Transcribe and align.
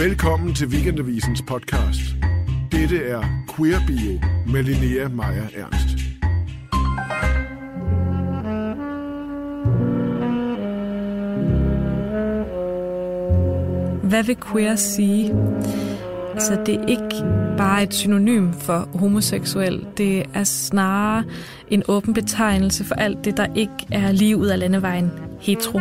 Velkommen 0.00 0.54
til 0.54 0.68
Weekendavisens 0.68 1.42
podcast. 1.42 2.00
Dette 2.72 3.04
er 3.04 3.22
Queer 3.56 3.78
Bio 3.86 4.20
med 4.52 4.62
Linnea 4.62 5.08
Meyer 5.08 5.48
Ernst. 5.56 5.96
Hvad 14.08 14.24
vil 14.24 14.36
queer 14.52 14.76
sige? 14.76 15.28
Så 16.38 16.62
det 16.66 16.74
er 16.74 16.86
ikke 16.86 17.24
bare 17.58 17.82
et 17.82 17.94
synonym 17.94 18.52
for 18.52 18.88
homoseksuel. 18.94 19.86
Det 19.96 20.26
er 20.34 20.44
snarere 20.44 21.24
en 21.68 21.82
åben 21.88 22.14
betegnelse 22.14 22.84
for 22.84 22.94
alt 22.94 23.24
det, 23.24 23.36
der 23.36 23.46
ikke 23.54 23.86
er 23.90 24.12
lige 24.12 24.36
ud 24.36 24.46
af 24.46 24.58
landevejen 24.58 25.10
hetero. 25.40 25.80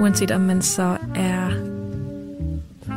Uanset 0.00 0.30
om 0.30 0.40
man 0.40 0.62
så 0.62 0.96
er 1.14 1.67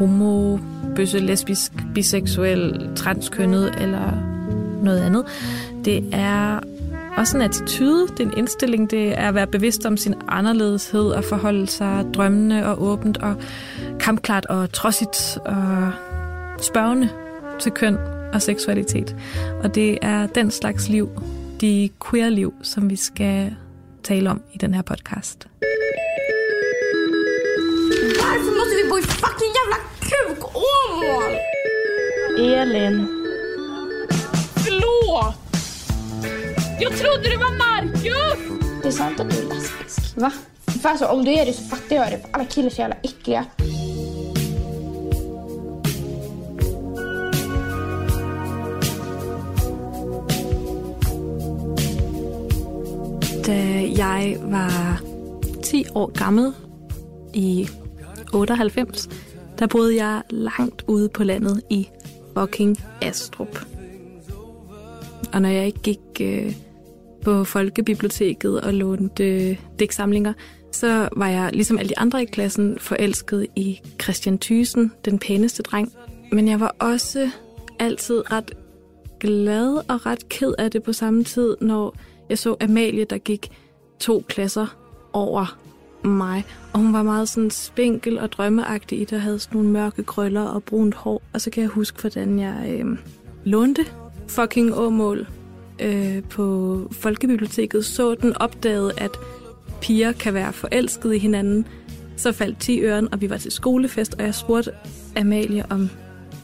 homo, 0.02 0.58
bøsse, 0.96 1.20
lesbisk, 1.20 1.72
biseksuel, 1.94 2.90
transkønnet 2.96 3.76
eller 3.82 4.12
noget 4.84 5.00
andet. 5.00 5.26
Det 5.86 6.10
er 6.14 6.60
også 7.18 7.38
en 7.38 7.44
attitude, 7.44 8.08
det 8.08 8.20
er 8.20 8.24
en 8.24 8.38
indstilling, 8.38 8.92
det 8.92 9.20
er 9.20 9.28
at 9.28 9.36
være 9.36 9.48
bevidst 9.48 9.86
om 9.86 9.98
sin 9.98 10.14
anderledeshed 10.28 11.02
og 11.02 11.24
forholde 11.24 11.68
sig 11.68 12.06
drømmende 12.14 12.66
og 12.66 12.84
åbent 12.84 13.18
og 13.18 13.36
kampklart 14.00 14.46
og 14.46 14.74
trodsigt 14.74 15.38
og 15.46 15.92
spørgende 16.62 17.10
til 17.60 17.72
køn 17.72 17.98
og 18.34 18.42
seksualitet. 18.42 19.16
Og 19.64 19.76
det 19.76 19.98
er 20.02 20.28
den 20.28 20.52
slags 20.52 20.90
liv, 20.90 21.10
de 21.62 21.90
queer-liv, 22.10 22.54
som 22.62 22.90
vi 22.90 22.96
skal 22.96 23.56
tale 24.04 24.30
om 24.30 24.42
i 24.54 24.58
den 24.58 24.74
her 24.74 24.82
podcast. 24.82 25.48
Hvorfor 28.20 28.54
måste 28.60 28.76
vi 28.84 28.90
bo 28.90 28.98
i 28.98 29.02
fucking 29.02 29.52
jævla 29.58 29.91
kuk-Åmål? 31.12 31.38
Elin. 32.40 33.08
Förlåt! 34.56 35.36
Jag 36.80 36.98
trodde 36.98 37.30
det 37.30 37.38
var 37.38 37.58
Marcus! 37.58 38.62
Det 38.82 38.88
är 38.88 38.92
sant 38.92 39.20
att 39.20 39.30
du 39.30 39.38
är 39.38 39.44
lesbisk. 39.44 40.18
Va? 40.18 40.32
För 40.82 40.90
alltså, 40.90 41.06
om 41.06 41.26
du 41.26 41.32
är 41.32 41.46
det 41.46 41.54
så 41.54 41.64
fattar 41.64 41.96
jag 41.96 42.12
det. 42.12 42.18
För 42.18 42.30
alla 42.32 42.46
killar 42.46 42.70
är 42.70 42.74
så 42.74 42.82
jävla 42.82 42.96
äckliga. 43.04 43.46
Da 53.46 53.54
jeg 53.98 54.38
var 54.42 54.98
10 55.64 55.90
år 55.90 56.12
gammel 56.14 56.52
i 57.34 57.68
98, 58.32 58.56
der 59.60 59.68
boede 59.68 59.96
jeg 60.04 60.22
langt 60.30 60.84
ude 60.88 61.10
på 61.10 61.24
landet 61.24 61.62
i 61.70 61.90
fucking 62.38 62.78
Astrup. 63.02 63.66
Og 65.34 65.42
når 65.42 65.50
jeg 65.50 65.66
ikke 65.66 65.80
gik 65.80 66.00
øh, 66.22 66.56
på 67.24 67.44
Folkebiblioteket 67.44 68.62
og 68.62 68.74
lånte 68.74 69.24
øh, 69.24 69.60
digtsamlinger, 69.80 70.34
så 70.72 71.10
var 71.16 71.28
jeg 71.28 71.50
ligesom 71.54 71.78
alle 71.78 71.90
de 71.90 71.98
andre 71.98 72.24
i 72.24 72.26
klassen 72.26 72.80
forelsket 72.80 73.48
i 73.56 73.80
Christian 74.02 74.40
Thysen, 74.40 74.92
den 75.06 75.20
pæneste 75.20 75.64
dreng. 75.64 75.94
Men 76.32 76.48
jeg 76.48 76.60
var 76.60 76.76
også 76.80 77.30
altid 77.80 78.32
ret 78.32 78.52
glad 79.20 79.74
og 79.90 80.06
ret 80.06 80.30
ked 80.30 80.54
af 80.58 80.72
det 80.72 80.84
på 80.84 80.94
samme 80.94 81.24
tid, 81.24 81.58
når 81.62 81.96
jeg 82.30 82.38
så 82.38 82.56
Amalie, 82.62 83.06
der 83.06 83.18
gik 83.18 83.52
to 84.00 84.24
klasser 84.28 84.78
over 85.14 85.58
mig. 86.08 86.46
Og 86.74 86.80
hun 86.80 86.94
var 86.94 87.04
meget 87.04 87.30
sådan 87.30 87.52
spinkel 87.52 88.20
og 88.20 88.32
drømmeagtig 88.32 89.02
i 89.02 89.06
det, 89.06 89.22
havde 89.22 89.40
sådan 89.40 89.58
nogle 89.58 89.72
mørke 89.72 90.04
krøller 90.04 90.42
og 90.42 90.64
brunt 90.64 90.96
hår. 90.96 91.22
Og 91.34 91.42
så 91.42 91.50
kan 91.50 91.62
jeg 91.62 91.70
huske, 91.70 92.02
hvordan 92.02 92.40
jeg 92.40 92.80
øh, 92.80 92.98
lånte 93.44 93.86
fucking 94.28 94.74
Åmål 94.78 95.28
øh, 95.80 96.24
på 96.24 96.78
Folkebiblioteket, 96.92 97.86
så 97.86 98.16
den 98.16 98.38
opdagede, 98.38 98.92
at 98.98 99.12
piger 99.82 100.12
kan 100.12 100.34
være 100.34 100.54
forelskede 100.54 101.16
i 101.16 101.20
hinanden. 101.20 101.68
Så 102.18 102.32
faldt 102.32 102.60
10 102.60 102.82
øren, 102.82 103.14
og 103.14 103.22
vi 103.22 103.30
var 103.30 103.38
til 103.38 103.52
skolefest, 103.52 104.14
og 104.14 104.26
jeg 104.26 104.36
spurgte 104.36 104.72
Amalie, 105.18 105.66
om 105.70 105.90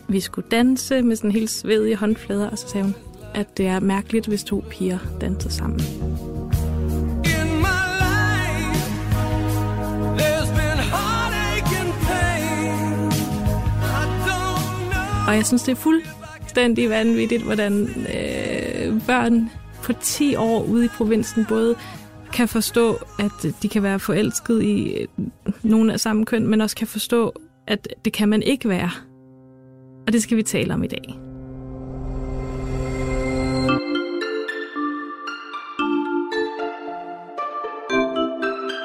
vi 0.07 0.19
skulle 0.19 0.47
danse 0.51 1.01
med 1.01 1.15
sådan 1.15 1.31
helt 1.31 1.49
svedige 1.49 1.95
håndflader, 1.95 2.49
og 2.49 2.57
så 2.57 2.67
sagde 2.67 2.83
hun, 2.83 2.95
at 3.33 3.57
det 3.57 3.67
er 3.67 3.79
mærkeligt, 3.79 4.27
hvis 4.27 4.43
to 4.43 4.63
piger 4.69 4.97
danser 5.21 5.49
sammen. 5.49 5.81
Og 15.27 15.35
jeg 15.35 15.45
synes, 15.45 15.63
det 15.63 15.71
er 15.71 15.75
fuldstændig 15.75 16.89
vanvittigt, 16.89 17.43
hvordan 17.43 17.81
øh, 17.87 19.01
børn 19.07 19.49
på 19.83 19.93
10 19.93 20.35
år 20.35 20.63
ude 20.63 20.85
i 20.85 20.87
provinsen 20.87 21.45
både 21.49 21.75
kan 22.33 22.47
forstå, 22.47 22.97
at 23.19 23.45
de 23.61 23.69
kan 23.69 23.83
være 23.83 23.99
forelsket 23.99 24.63
i 24.63 24.93
øh, 24.93 25.07
nogen 25.63 25.89
af 25.89 25.99
samme 25.99 26.25
køn, 26.25 26.47
men 26.47 26.61
også 26.61 26.75
kan 26.75 26.87
forstå, 26.87 27.33
at 27.67 27.87
det 28.05 28.13
kan 28.13 28.29
man 28.29 28.41
ikke 28.41 28.69
være. 28.69 28.91
Og 30.07 30.13
det 30.13 30.23
skal 30.23 30.37
vi 30.37 30.43
tale 30.43 30.73
om 30.73 30.83
i 30.83 30.87
dag. 30.87 31.19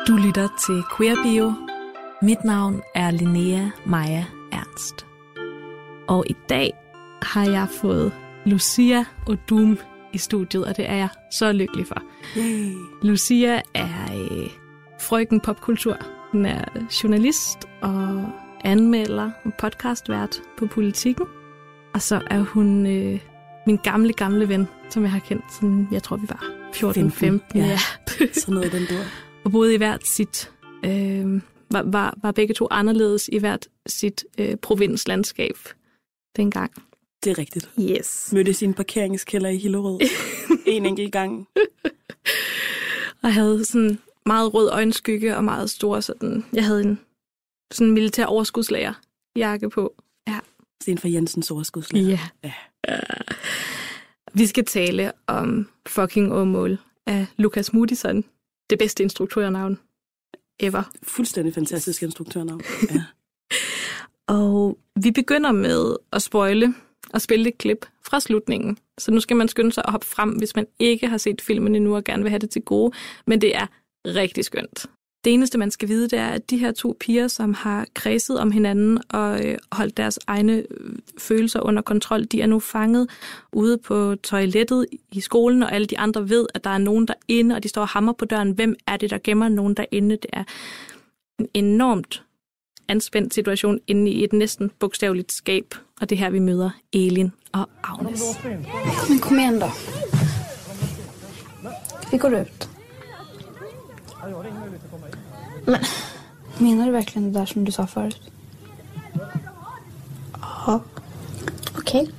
Du 0.09 0.17
lytter 0.17 0.49
til 0.67 0.83
Queer 0.97 1.17
Bio. 1.23 1.53
Mit 2.23 2.45
navn 2.45 2.83
er 2.95 3.11
Linnea 3.11 3.69
Maja 3.87 4.25
Ernst. 4.53 5.12
Og 6.13 6.25
i 6.27 6.37
dag 6.49 6.73
har 7.23 7.51
jeg 7.51 7.69
fået 7.81 8.13
Lucia 8.47 9.05
Odum 9.27 9.79
i 10.13 10.19
studiet, 10.19 10.65
og 10.65 10.77
det 10.77 10.91
er 10.91 10.95
jeg 10.95 11.09
så 11.31 11.53
lykkelig 11.53 11.87
for. 11.87 12.03
Yay. 12.37 12.73
Lucia 13.03 13.61
er 13.75 14.15
øh, 14.15 14.51
frøken 15.01 15.41
popkultur. 15.41 15.97
Hun 16.33 16.47
er 16.47 16.65
journalist 17.03 17.59
og 17.81 18.29
anmelder 18.65 19.31
og 19.45 19.55
podcastvært 19.59 20.43
på 20.59 20.67
Politikken. 20.67 21.27
Og 21.95 22.03
så 22.03 22.21
er 22.31 22.41
hun 22.41 22.87
øh, 22.87 23.21
min 23.67 23.77
gamle, 23.77 24.13
gamle 24.13 24.49
ven, 24.49 24.69
som 24.91 25.03
jeg 25.03 25.11
har 25.11 25.21
kendt 25.21 25.45
siden, 25.61 25.89
jeg 25.93 26.03
tror, 26.03 26.17
vi 26.17 26.27
var 26.29 26.45
14-15. 26.75 27.41
ja. 27.55 27.67
ja. 27.67 27.79
Sådan 28.41 28.55
noget 28.55 28.75
i 28.75 28.79
den 28.79 28.87
der. 28.87 29.05
og 29.45 29.53
boede 29.53 29.75
i 29.75 29.77
hvert 29.77 30.07
sit, 30.07 30.51
øh, 30.85 31.41
var, 31.71 31.83
var, 31.87 32.15
var 32.23 32.33
begge 32.33 32.55
to 32.55 32.69
anderledes 32.71 33.31
i 33.33 33.39
hvert 33.39 33.69
sit 33.87 34.25
øh, 34.39 34.57
provinslandskab 34.57 35.57
dengang. 36.37 36.73
Det 37.25 37.31
er 37.31 37.39
rigtigt. 37.39 37.71
Yes. 37.81 38.33
Mødtes 38.33 38.63
i 38.63 38.65
en 38.65 38.75
parkeringskælder 38.75 39.51
i 39.51 39.57
Hillerød. 39.57 40.01
en 40.67 40.87
enkelt 40.87 41.13
gang. 41.13 41.49
Og 43.23 43.35
havde 43.35 43.65
sådan 43.65 43.99
meget 44.27 44.55
rød 44.55 44.71
øjenskygge 44.71 45.37
og 45.37 45.45
meget 45.45 45.71
store 45.71 46.03
sådan, 46.03 46.45
jeg 46.53 46.65
havde 46.65 46.81
en 46.81 47.01
sådan 47.73 47.87
en 47.87 47.95
militær 47.95 48.27
overskudslager 48.27 48.93
jakke 49.37 49.71
på. 49.71 49.95
Ja. 50.29 50.39
Sten 50.83 50.99
for 50.99 51.09
Jensens 51.09 51.51
overskudslag. 51.51 52.03
Ja. 52.03 52.21
Ja. 52.45 52.53
Vi 54.35 54.47
skal 54.47 54.65
tale 54.65 55.13
om 55.27 55.69
fucking 55.87 56.33
Åmål 56.33 56.79
af 57.07 57.27
Lukas 57.37 57.73
Moodysson. 57.73 58.25
Det 58.71 58.79
bedste 58.79 59.03
instruktørnavn 59.03 59.79
ever. 60.61 60.83
Fuldstændig 61.03 61.55
fantastisk 61.55 62.03
instruktørnavn. 62.03 62.61
Ja. 62.91 63.05
Og 64.27 64.79
vi 65.01 65.11
begynder 65.11 65.53
med 65.53 65.97
at 66.13 66.23
spoile 66.23 66.75
og 67.13 67.21
spille 67.21 67.49
et 67.49 67.59
klip 67.59 67.87
fra 68.05 68.21
slutningen. 68.21 68.79
Så 68.99 69.11
nu 69.11 69.21
skal 69.21 69.37
man 69.37 69.49
skynde 69.49 69.73
sig 69.73 69.85
at 69.87 69.93
hoppe 69.93 70.07
frem, 70.07 70.31
hvis 70.31 70.57
man 70.57 70.67
ikke 70.79 71.09
har 71.09 71.19
set 71.19 71.41
filmen 71.41 71.75
endnu 71.75 71.97
og 71.97 72.05
gerne 72.05 72.23
vil 72.23 72.31
have 72.31 72.39
det 72.39 72.51
til 72.51 72.63
gode. 72.63 72.93
Men 73.27 73.41
det 73.41 73.57
er 73.57 73.67
rigtig 74.07 74.45
skønt. 74.45 74.87
Det 75.25 75.33
eneste, 75.33 75.59
man 75.59 75.71
skal 75.71 75.89
vide, 75.89 76.09
det 76.09 76.19
er, 76.19 76.29
at 76.29 76.51
de 76.51 76.59
her 76.59 76.73
to 76.73 76.97
piger, 77.01 77.29
som 77.29 77.55
har 77.55 77.87
kredset 77.95 78.41
om 78.41 78.51
hinanden 78.51 79.01
og 79.09 79.47
øh, 79.47 79.59
holdt 79.73 79.97
deres 79.97 80.19
egne 80.27 80.53
øh, 80.71 80.97
følelser 81.19 81.61
under 81.61 81.83
kontrol, 81.83 82.25
de 82.25 82.41
er 82.41 82.47
nu 82.47 82.59
fanget 82.59 83.11
ude 83.53 83.79
på 83.79 84.15
toilettet 84.15 84.87
i 85.13 85.21
skolen, 85.21 85.63
og 85.63 85.73
alle 85.73 85.87
de 85.87 85.99
andre 85.99 86.29
ved, 86.29 86.47
at 86.55 86.65
der 86.65 86.71
er 86.71 86.79
nogen 86.79 87.09
derinde, 87.09 87.55
og 87.55 87.63
de 87.63 87.69
står 87.69 87.83
og 87.83 87.89
hammer 87.89 88.13
på 88.13 88.25
døren. 88.25 88.51
Hvem 88.51 88.77
er 88.87 88.97
det, 88.97 89.11
der 89.11 89.19
gemmer 89.25 89.49
nogen 89.49 89.75
derinde? 89.75 90.17
Det 90.17 90.31
er 90.33 90.45
en 91.39 91.49
enormt 91.55 92.23
anspændt 92.89 93.35
situation 93.35 93.79
inde 93.87 94.11
i 94.11 94.25
et 94.25 94.33
næsten 94.33 94.71
bogstaveligt 94.79 95.33
skab, 95.33 95.75
og 96.01 96.11
det 96.11 96.17
er 96.17 96.21
her, 96.21 96.31
vi 96.31 96.39
møder 96.39 96.71
Elin 96.93 97.33
og 97.53 97.69
Agnes. 97.83 98.23
Men 99.09 99.19
kom 99.19 99.39
igen 99.39 99.59
då. 99.61 99.71
Vi 102.11 102.19
går 102.19 102.41
ut. 102.41 102.69
Men, 105.67 105.81
menar 106.59 106.87
du 106.87 106.93
verkligen 106.93 107.33
det 107.33 107.39
där 107.39 107.47
som 107.47 107.65
du 107.65 107.73
sa 107.73 107.87
förut? 107.87 108.21
Ja. 110.67 110.81
Okej. 111.79 112.11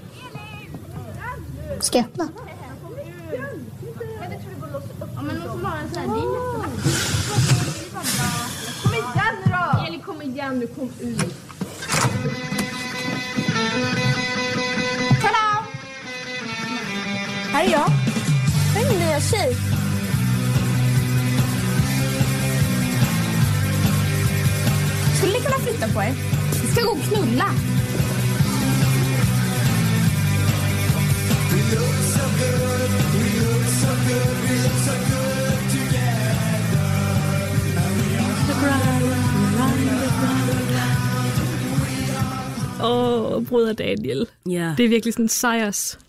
Ska 1.80 1.98
jag 1.98 2.06
öppna? 2.06 2.30
Kom 5.16 5.30
igen 5.30 5.42
då! 5.46 6.00
Elin, 6.00 6.40
kom 6.52 6.53
men 10.26 10.60
nu 10.60 10.68
kom 10.68 10.90
ut. 11.00 11.36
Hallå! 15.22 15.64
Här 17.52 17.64
är 17.66 17.72
jag. 17.72 17.90
Jag 18.76 18.84
är 18.84 18.90
min 18.90 19.00
nya 19.00 19.20
tjej. 19.20 19.56
Skulle 25.18 25.34
ni 25.34 25.40
kunna 25.40 25.58
flytta 25.58 25.88
på 25.88 26.02
er? 26.02 26.14
Vi 26.62 26.68
ska 26.68 26.82
gå 26.82 26.92
och 26.92 27.04
knulla. 27.04 27.46
We 31.52 31.60
look 31.76 31.96
so 32.14 32.24
good, 32.40 32.92
we 33.14 33.26
look 33.40 33.66
so 33.82 33.92
good, 34.08 34.36
we 34.50 34.56
look 34.64 34.78
so 34.86 34.94
good 35.10 35.72
together. 35.72 36.03
Åh, 42.84 43.32
oh, 43.34 43.46
bruder 43.46 43.74
Daniel. 43.74 44.28
Ja. 44.50 44.74
Det 44.78 44.86
er 44.86 44.90
virkelig 44.90 45.14
sådan 45.14 45.26
en 45.26 45.30
sejrs 45.30 46.00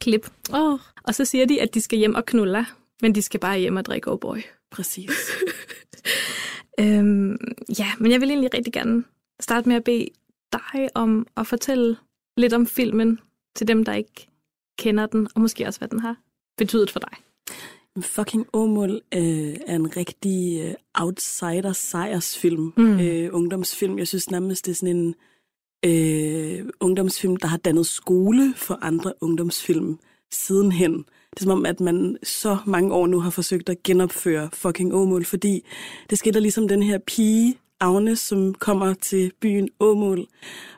klip. 0.00 0.30
Oh. 0.52 0.78
Og 1.04 1.14
så 1.14 1.24
siger 1.24 1.46
de, 1.46 1.60
at 1.60 1.74
de 1.74 1.80
skal 1.80 1.98
hjem 1.98 2.14
og 2.14 2.26
knulle, 2.26 2.66
men 3.02 3.14
de 3.14 3.22
skal 3.22 3.40
bare 3.40 3.58
hjem 3.58 3.76
og 3.76 3.84
drikke 3.84 4.10
O'boy. 4.10 4.42
Præcis. 4.70 5.10
Øhm, 6.80 7.38
ja, 7.78 7.92
men 7.98 8.12
jeg 8.12 8.20
vil 8.20 8.30
egentlig 8.30 8.54
rigtig 8.54 8.72
gerne 8.72 9.04
starte 9.40 9.68
med 9.68 9.76
at 9.76 9.84
bede 9.84 10.06
dig 10.52 10.88
om 10.94 11.26
at 11.36 11.46
fortælle 11.46 11.96
lidt 12.36 12.52
om 12.52 12.66
filmen 12.66 13.18
til 13.56 13.68
dem, 13.68 13.84
der 13.84 13.92
ikke 13.94 14.28
kender 14.78 15.06
den, 15.06 15.28
og 15.34 15.40
måske 15.40 15.66
også, 15.66 15.80
hvad 15.80 15.88
den 15.88 16.00
har 16.00 16.16
betydet 16.58 16.90
for 16.90 17.00
dig. 17.00 17.12
Fucking 18.00 18.46
Åmål 18.52 19.00
øh, 19.14 19.56
er 19.66 19.76
en 19.76 19.96
rigtig 19.96 20.60
øh, 20.60 20.74
outsider-sejrsfilm, 20.94 22.72
mm. 22.76 23.00
øh, 23.00 23.30
ungdomsfilm. 23.32 23.98
Jeg 23.98 24.08
synes 24.08 24.30
nærmest, 24.30 24.66
det 24.66 24.72
er 24.72 24.76
sådan 24.76 24.96
en 24.96 25.14
øh, 25.84 26.66
ungdomsfilm, 26.80 27.36
der 27.36 27.46
har 27.46 27.56
dannet 27.56 27.86
skole 27.86 28.54
for 28.56 28.78
andre 28.82 29.12
ungdomsfilm 29.20 29.98
sidenhen. 30.30 30.92
Det 31.30 31.36
er 31.36 31.42
som 31.42 31.52
om, 31.52 31.66
at 31.66 31.80
man 31.80 32.18
så 32.22 32.56
mange 32.66 32.94
år 32.94 33.06
nu 33.06 33.20
har 33.20 33.30
forsøgt 33.30 33.68
at 33.68 33.82
genopføre 33.82 34.50
fucking 34.52 34.94
Åmål, 34.94 35.24
fordi 35.24 35.66
det 36.10 36.18
sker 36.18 36.32
der 36.32 36.40
ligesom 36.40 36.68
den 36.68 36.82
her 36.82 36.98
pige, 37.06 37.58
Agnes, 37.80 38.18
som 38.18 38.54
kommer 38.54 38.94
til 38.94 39.32
byen 39.40 39.68
Åmål 39.80 40.26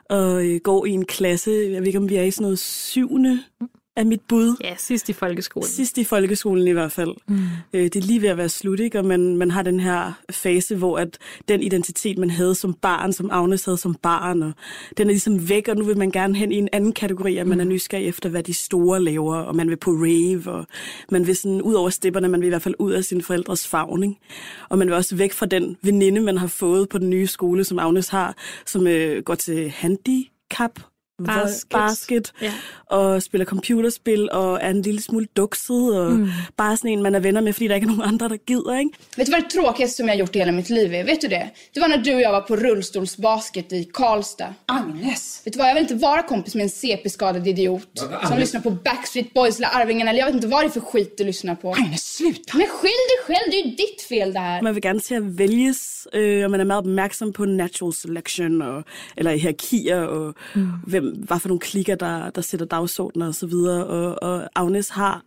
og 0.09 0.45
øh, 0.45 0.59
går 0.63 0.85
i 0.85 0.89
en 0.89 1.05
klasse. 1.05 1.51
Jeg 1.51 1.79
ved 1.79 1.87
ikke, 1.87 1.99
om 1.99 2.09
vi 2.09 2.15
er 2.15 2.23
i 2.23 2.31
sådan 2.31 2.43
noget 2.43 2.59
syvende 2.59 3.43
af 3.95 4.05
mit 4.05 4.21
bud. 4.21 4.55
Ja, 4.63 4.75
sidst 4.77 5.09
i 5.09 5.13
folkeskolen. 5.13 5.69
Sidst 5.69 5.97
i 5.97 6.03
folkeskolen 6.03 6.67
i 6.67 6.71
hvert 6.71 6.91
fald. 6.91 7.15
Mm. 7.27 7.37
Øh, 7.73 7.83
det 7.83 7.95
er 7.95 8.01
lige 8.01 8.21
ved 8.21 8.29
at 8.29 8.37
være 8.37 8.49
slut, 8.49 8.79
ikke? 8.79 8.99
og 8.99 9.05
man, 9.05 9.37
man 9.37 9.51
har 9.51 9.61
den 9.61 9.79
her 9.79 10.11
fase, 10.29 10.75
hvor 10.75 10.97
at 10.97 11.17
den 11.47 11.63
identitet, 11.63 12.17
man 12.17 12.29
havde 12.29 12.55
som 12.55 12.73
barn, 12.73 13.13
som 13.13 13.29
Agnes 13.31 13.65
havde 13.65 13.77
som 13.77 13.95
barn, 13.95 14.41
og 14.41 14.53
den 14.97 15.07
er 15.07 15.11
ligesom 15.11 15.49
væk, 15.49 15.67
og 15.67 15.75
nu 15.75 15.83
vil 15.83 15.97
man 15.97 16.11
gerne 16.11 16.35
hen 16.35 16.51
i 16.51 16.55
en 16.55 16.69
anden 16.71 16.93
kategori, 16.93 17.37
at 17.37 17.47
man 17.47 17.59
er 17.59 17.65
nysgerrig 17.65 18.07
efter, 18.07 18.29
hvad 18.29 18.43
de 18.43 18.53
store 18.53 19.03
laver, 19.03 19.35
og 19.35 19.55
man 19.55 19.69
vil 19.69 19.77
på 19.77 19.91
rave, 19.91 20.51
og 20.51 20.65
man 21.11 21.27
vil 21.27 21.35
sådan 21.35 21.61
ud 21.61 21.73
over 21.73 21.89
stepperne, 21.89 22.27
man 22.27 22.41
vil 22.41 22.47
i 22.47 22.49
hvert 22.49 22.61
fald 22.61 22.75
ud 22.79 22.91
af 22.91 23.03
sin 23.03 23.21
forældres 23.21 23.67
favn, 23.67 24.03
ikke? 24.03 24.15
og 24.69 24.77
man 24.77 24.87
vil 24.87 24.95
også 24.95 25.15
væk 25.15 25.33
fra 25.33 25.45
den 25.45 25.77
veninde, 25.81 26.21
man 26.21 26.37
har 26.37 26.47
fået 26.47 26.89
på 26.89 26.97
den 26.97 27.09
nye 27.09 27.27
skole, 27.27 27.63
som 27.63 27.79
Agnes 27.79 28.09
har, 28.09 28.35
som 28.65 28.87
øh, 28.87 29.23
går 29.23 29.35
til 29.35 29.69
handicap, 29.69 30.79
Basket. 31.23 31.69
basket 31.69 32.33
Ja. 32.41 32.51
og 32.85 33.21
spiller 33.23 33.45
computerspil 33.45 34.31
og 34.31 34.59
er 34.61 34.69
en 34.69 34.81
lille 34.81 35.01
smule 35.01 35.27
dukset 35.37 35.99
og 35.99 36.11
mm. 36.11 36.29
bare 36.57 36.77
sådan 36.77 36.91
en, 36.91 37.03
man 37.03 37.15
er 37.15 37.19
venner 37.19 37.41
med, 37.41 37.53
fordi 37.53 37.67
der 37.67 37.75
ikke 37.75 37.85
er 37.85 37.89
nogen 37.89 38.13
andre, 38.13 38.29
der 38.29 38.37
gider, 38.37 38.79
ikke? 38.79 38.91
Vet 39.17 39.27
du 39.27 39.31
vad 39.31 39.41
det 39.41 39.49
tråkigaste 39.49 39.97
som 39.97 40.05
jag 40.05 40.13
har 40.13 40.17
gjort 40.17 40.35
i 40.35 40.39
hela 40.39 40.51
mitt 40.51 40.69
liv 40.69 40.93
är? 40.93 41.03
Vet 41.03 41.21
du 41.21 41.27
det? 41.27 41.49
Det 41.73 41.79
var 41.79 41.87
när 41.87 41.97
du 41.97 42.15
och 42.15 42.21
jag 42.21 42.31
var 42.31 42.41
på 42.41 42.55
rullstolsbasket 42.55 43.73
i 43.73 43.83
Karlstad. 43.93 44.53
Agnes! 44.65 45.41
Vet 45.45 45.53
du 45.53 45.59
vad, 45.59 45.69
jag 45.69 45.73
vill 45.73 45.83
inte 45.83 45.95
vara 45.95 46.23
kompis 46.23 46.55
med 46.55 46.63
en 46.63 46.69
CP-skadad 46.69 47.47
idiot 47.47 47.89
som 48.27 48.37
lyssnar 48.37 48.61
på 48.61 48.69
Backstreet 48.71 49.33
Boys 49.33 49.57
eller 49.57 49.69
Arvingarna 49.69 50.09
eller 50.09 50.19
jag 50.19 50.25
vet 50.25 50.35
inte 50.35 50.47
vad 50.47 50.63
det 50.63 50.67
är 50.67 50.69
för 50.69 50.79
skit 50.79 51.17
du 51.17 51.23
lyssnar 51.23 51.55
på. 51.55 51.73
Agnes, 51.73 52.15
sluta! 52.15 52.57
Men 52.57 52.67
skyll 52.67 53.01
dig 53.11 53.19
själv, 53.25 53.51
det 53.51 53.57
är 53.57 53.65
ju 53.65 53.71
ditt 53.75 54.01
fel 54.01 54.33
det 54.33 54.39
här. 54.39 54.61
Man 54.61 54.73
vil 54.75 54.83
gerne 54.83 54.99
til 54.99 55.15
at 55.15 55.37
vælges, 55.37 56.07
øh, 56.13 56.45
og 56.45 56.51
man 56.51 56.59
er 56.59 56.63
meget 56.63 56.79
opmærksom 56.79 57.33
på 57.33 57.45
natural 57.45 57.93
selection, 57.93 58.61
og, 58.61 58.83
eller 59.17 59.31
hierarkier, 59.31 60.01
og 60.01 60.33
mm. 60.55 60.67
hvem, 60.87 61.04
hvad 61.11 61.39
for 61.39 61.47
nogle 61.47 61.59
klikker, 61.59 61.95
der, 61.95 62.29
der 62.29 62.41
sætter 62.41 62.65
dagsordner 62.65 63.31
og. 63.31 63.83
Og, 63.83 64.23
og 64.23 64.49
Agnes 64.55 64.89
har 64.89 65.23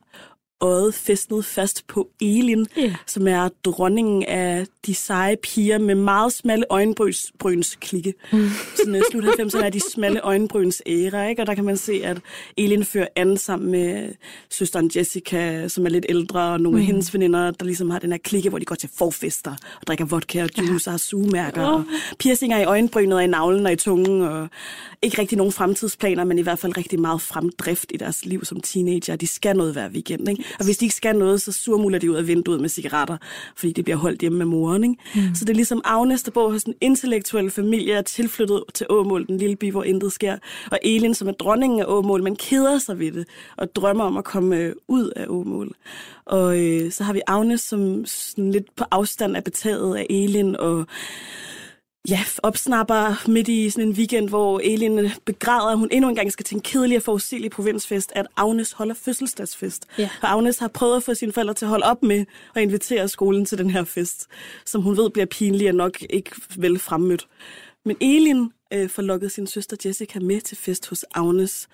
øjet 0.61 0.95
festnet 0.95 1.45
fast 1.45 1.87
på 1.87 2.09
Elin, 2.21 2.67
Ja. 2.77 2.95
som 3.07 3.29
er 3.29 3.49
dronningen 3.65 4.23
af 4.23 4.67
de 4.87 4.95
seje 4.95 5.37
piger 5.37 5.79
med 5.79 5.95
meget 5.95 6.33
smalle 6.33 6.65
øjenbryns 6.71 7.77
klikke. 7.81 8.15
Mm. 8.33 8.49
Sådan 8.77 8.95
uh, 8.95 9.01
slut 9.11 9.25
90'erne 9.25 9.65
er 9.65 9.71
de 9.71 9.81
smalle 9.93 10.21
øjenbryns 10.21 10.83
æra, 10.87 11.27
ikke? 11.29 11.43
og 11.43 11.47
der 11.47 11.55
kan 11.55 11.65
man 11.65 11.77
se, 11.77 12.01
at 12.05 12.19
Elin 12.57 12.85
fører 12.85 13.07
an 13.17 13.37
sammen 13.37 13.71
med 13.71 14.09
søsteren 14.51 14.91
Jessica, 14.97 15.69
som 15.69 15.87
er 15.87 15.91
lidt 15.91 16.07
ældre, 16.09 16.41
og 16.41 16.61
nogle 16.61 16.77
mm. 16.77 16.81
af 16.81 16.87
hendes 16.87 17.15
veninder, 17.15 17.51
der 17.51 17.65
ligesom 17.65 17.91
har 17.91 17.99
den 17.99 18.13
her 18.13 18.19
klikke, 18.19 18.49
hvor 18.49 18.59
de 18.59 18.65
går 18.65 18.75
til 18.75 18.91
forfester 18.99 19.51
og 19.51 19.87
drikker 19.87 20.05
vodka 20.05 20.43
og 20.43 20.49
juice 20.59 20.89
og 20.89 20.93
har 20.93 20.99
sugemærker, 20.99 21.67
oh. 21.67 21.75
og 21.75 21.85
piercinger 22.19 22.59
i 22.59 22.65
øjenbrynet 22.65 23.15
og 23.15 23.25
i 23.25 23.27
navlen 23.27 23.67
og 23.67 23.73
i 23.73 23.77
tungen, 23.77 24.23
og 24.23 24.49
ikke 25.03 25.21
rigtig 25.21 25.39
nogen 25.39 25.53
fremtidsplaner, 25.53 26.25
men 26.25 26.39
i 26.39 26.43
hvert 26.43 26.59
fald 26.59 26.77
rigtig 26.77 27.01
meget 27.01 27.21
fremdrift 27.21 27.87
i 27.95 27.97
deres 27.97 28.25
liv 28.25 28.45
som 28.45 28.61
teenager. 28.61 29.17
De 29.17 29.27
skal 29.27 29.57
noget 29.57 29.73
hver 29.73 29.89
weekend, 29.89 30.29
ikke? 30.29 30.45
Og 30.59 30.65
hvis 30.65 30.77
de 30.77 30.85
ikke 30.85 30.95
skal 30.95 31.17
noget, 31.17 31.43
så 31.43 31.53
surmuler 31.53 31.99
de 31.99 32.11
ud 32.11 32.17
af 32.17 32.27
vinduet 32.27 32.61
med 32.61 32.69
cigaretter, 32.69 33.17
fordi 33.57 33.73
de 33.73 33.83
bliver 33.83 33.97
holdt 33.97 34.21
hjemme 34.21 34.39
med 34.39 34.47
moren, 34.47 34.85
ikke? 34.85 34.97
Mm. 35.15 35.35
Så 35.35 35.45
det 35.45 35.51
er 35.51 35.55
ligesom 35.55 35.81
Agnes, 35.85 36.23
der 36.23 36.31
bor 36.31 36.51
hos 36.51 36.63
en 36.63 36.75
intellektuel 36.81 37.51
familie, 37.51 37.95
er 37.95 38.03
tilflyttet 38.03 38.63
til 38.75 38.87
Åmål, 38.91 39.27
den 39.27 39.39
lille 39.39 39.57
by, 39.57 39.71
hvor 39.71 39.85
intet 39.85 40.13
sker. 40.13 40.39
Og 40.71 40.79
Elin, 40.83 41.15
som 41.15 41.29
er 41.29 41.33
dronningen 41.33 41.81
af 41.81 41.85
Åmål, 41.89 42.23
men 42.23 42.37
keder 42.37 42.79
sig 42.79 42.99
ved 42.99 43.13
det, 43.13 43.27
og 43.57 43.75
drømmer 43.75 44.05
om 44.05 44.17
at 44.17 44.25
komme 44.25 44.57
øh, 44.57 44.73
ud 44.89 45.11
af 45.17 45.25
Åmål. 45.29 45.75
Og 46.25 46.61
øh, 46.61 46.93
så 46.93 47.05
har 47.05 47.13
vi 47.13 47.21
Agnes, 47.27 47.61
som 47.61 48.07
sådan 48.07 48.51
lidt 48.51 48.77
på 48.77 48.85
afstand 48.91 49.37
er 49.37 49.41
betaget 49.41 49.97
af 49.97 50.07
Elin, 50.11 50.57
og 50.57 50.87
ja, 52.09 52.25
opsnapper 52.43 53.29
midt 53.29 53.49
i 53.49 53.71
sådan 53.71 53.89
en 53.89 53.95
weekend, 53.95 54.29
hvor 54.29 54.61
Elin 54.65 55.11
begræder, 55.25 55.67
at 55.67 55.79
hun 55.79 55.89
endnu 55.93 56.09
engang 56.09 56.33
skal 56.33 56.45
til 56.45 56.55
en 56.55 56.61
kedelig 56.61 56.97
og 56.97 57.03
forudsigelig 57.03 57.51
provinsfest, 57.51 58.13
at 58.15 58.27
Agnes 58.37 58.73
holder 58.73 58.95
fødselsdagsfest. 58.95 59.87
Ja. 59.99 60.11
Og 60.23 60.33
Agnes 60.33 60.59
har 60.59 60.69
prøvet 60.69 60.97
at 60.97 61.03
få 61.03 61.15
sine 61.15 61.33
forældre 61.33 61.55
til 61.55 61.65
at 61.65 61.69
holde 61.69 61.85
op 61.85 62.03
med 62.03 62.25
at 62.55 62.63
invitere 62.63 63.09
skolen 63.09 63.45
til 63.45 63.59
den 63.59 63.71
her 63.71 63.85
fest, 63.85 64.27
som 64.67 64.83
hun 64.83 64.97
ved 64.97 65.11
bliver 65.11 65.27
pinlig 65.27 65.69
og 65.69 65.75
nok 65.75 66.03
ikke 66.11 66.31
vel 66.57 66.79
fremmødt. 66.79 67.27
Men 67.85 67.97
Elin 68.01 68.53
øh, 68.73 68.89
får 68.89 69.03
lukket 69.03 69.33
sin 69.33 69.47
søster 69.47 69.77
Jessica 69.85 70.19
med 70.21 70.41
til 70.41 70.57
fest 70.57 70.89
hos 70.89 71.05
Agnes. 71.15 71.69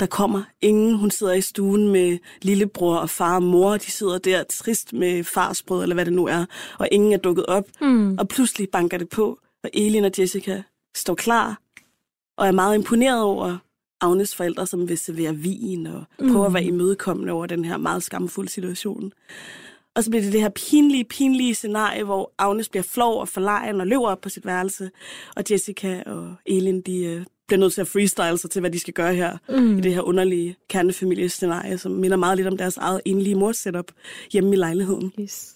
Der 0.00 0.06
kommer 0.06 0.42
ingen. 0.60 0.94
Hun 0.94 1.10
sidder 1.10 1.32
i 1.32 1.40
stuen 1.40 1.88
med 1.88 2.18
lillebror 2.42 2.96
og 2.96 3.10
far 3.10 3.34
og 3.34 3.42
mor. 3.42 3.76
De 3.76 3.90
sidder 3.90 4.18
der 4.18 4.42
trist 4.50 4.92
med 4.92 5.24
farsbrød, 5.24 5.82
eller 5.82 5.94
hvad 5.94 6.04
det 6.04 6.12
nu 6.12 6.26
er. 6.26 6.44
Og 6.78 6.88
ingen 6.92 7.12
er 7.12 7.16
dukket 7.16 7.46
op. 7.46 7.64
Mm. 7.80 8.18
Og 8.18 8.28
pludselig 8.28 8.68
banker 8.72 8.98
det 8.98 9.08
på, 9.08 9.38
og 9.68 9.80
Elin 9.80 10.04
og 10.04 10.10
Jessica 10.18 10.62
står 10.96 11.14
klar 11.14 11.60
og 12.36 12.46
er 12.46 12.52
meget 12.52 12.74
imponeret 12.74 13.22
over 13.22 13.58
Agnes 14.00 14.34
forældre, 14.34 14.66
som 14.66 14.88
vil 14.88 14.98
servere 14.98 15.36
vin 15.36 15.86
og 15.86 16.04
mm. 16.18 16.32
prøve 16.32 16.46
at 16.46 16.54
være 16.54 16.64
imødekommende 16.64 17.32
over 17.32 17.46
den 17.46 17.64
her 17.64 17.76
meget 17.76 18.02
skamfulde 18.02 18.50
situation. 18.50 19.12
Og 19.94 20.04
så 20.04 20.10
bliver 20.10 20.22
det 20.22 20.32
det 20.32 20.40
her 20.40 20.48
pinlige, 20.48 21.04
pinlige 21.04 21.54
scenarie, 21.54 22.04
hvor 22.04 22.32
Agnes 22.38 22.68
bliver 22.68 22.82
flov 22.82 23.20
og 23.20 23.28
forlegen 23.28 23.80
og 23.80 23.86
løber 23.86 24.08
op 24.08 24.20
på 24.20 24.28
sit 24.28 24.46
værelse, 24.46 24.90
og 25.36 25.44
Jessica 25.50 26.02
og 26.06 26.34
Elin, 26.46 26.80
de 26.80 27.04
øh, 27.04 27.24
bliver 27.46 27.60
nødt 27.60 27.72
til 27.72 27.80
at 27.80 27.88
freestyle 27.88 28.38
sig 28.38 28.50
til, 28.50 28.60
hvad 28.60 28.70
de 28.70 28.78
skal 28.78 28.94
gøre 28.94 29.14
her 29.14 29.38
mm. 29.48 29.78
i 29.78 29.80
det 29.80 29.94
her 29.94 30.00
underlige 30.00 30.56
kernefamiliescenarie, 30.68 31.78
som 31.78 31.92
minder 31.92 32.16
meget 32.16 32.36
lidt 32.36 32.48
om 32.48 32.56
deres 32.56 32.76
eget 32.76 33.00
enlige 33.04 33.34
mors 33.34 33.56
setup 33.56 33.92
hjemme 34.32 34.52
i 34.52 34.56
lejligheden. 34.56 35.12
Yes. 35.20 35.54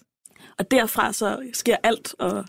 Og 0.57 0.71
derfra 0.71 1.13
så 1.13 1.39
sker 1.53 1.75
alt, 1.83 2.15
og 2.19 2.45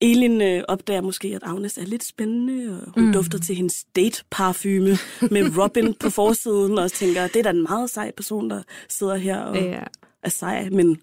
Elin 0.00 0.42
øh, 0.42 0.62
opdager 0.68 1.00
måske, 1.00 1.28
at 1.28 1.42
Agnes 1.42 1.78
er 1.78 1.84
lidt 1.84 2.04
spændende, 2.04 2.82
og 2.86 2.92
hun 2.94 3.06
mm. 3.06 3.12
dufter 3.12 3.38
til 3.38 3.54
hendes 3.56 3.84
date-parfume 3.96 4.98
med 5.34 5.58
Robin 5.58 5.94
på 5.94 6.10
forsiden, 6.10 6.78
og 6.78 6.92
tænker, 6.92 7.26
det 7.26 7.36
er 7.36 7.42
da 7.42 7.50
en 7.50 7.62
meget 7.62 7.90
sej 7.90 8.10
person, 8.10 8.50
der 8.50 8.62
sidder 8.88 9.16
her 9.16 9.38
og 9.38 9.56
Ja, 9.56 9.82
er 10.22 10.28
sej, 10.28 10.68
men 10.70 11.00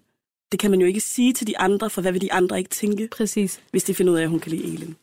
det 0.52 0.60
kan 0.60 0.70
man 0.70 0.80
jo 0.80 0.86
ikke 0.86 1.00
sige 1.00 1.32
til 1.32 1.46
de 1.46 1.58
andre, 1.58 1.90
for 1.90 2.00
hvad 2.00 2.12
vil 2.12 2.20
de 2.20 2.32
andre 2.32 2.58
ikke 2.58 2.70
tænke, 2.70 3.08
præcis. 3.12 3.60
hvis 3.70 3.84
de 3.84 3.94
finder 3.94 4.12
ud 4.12 4.18
af, 4.18 4.22
at 4.22 4.28
hun 4.28 4.40
kan 4.40 4.52
lide 4.52 4.64
Elin. 4.64 4.96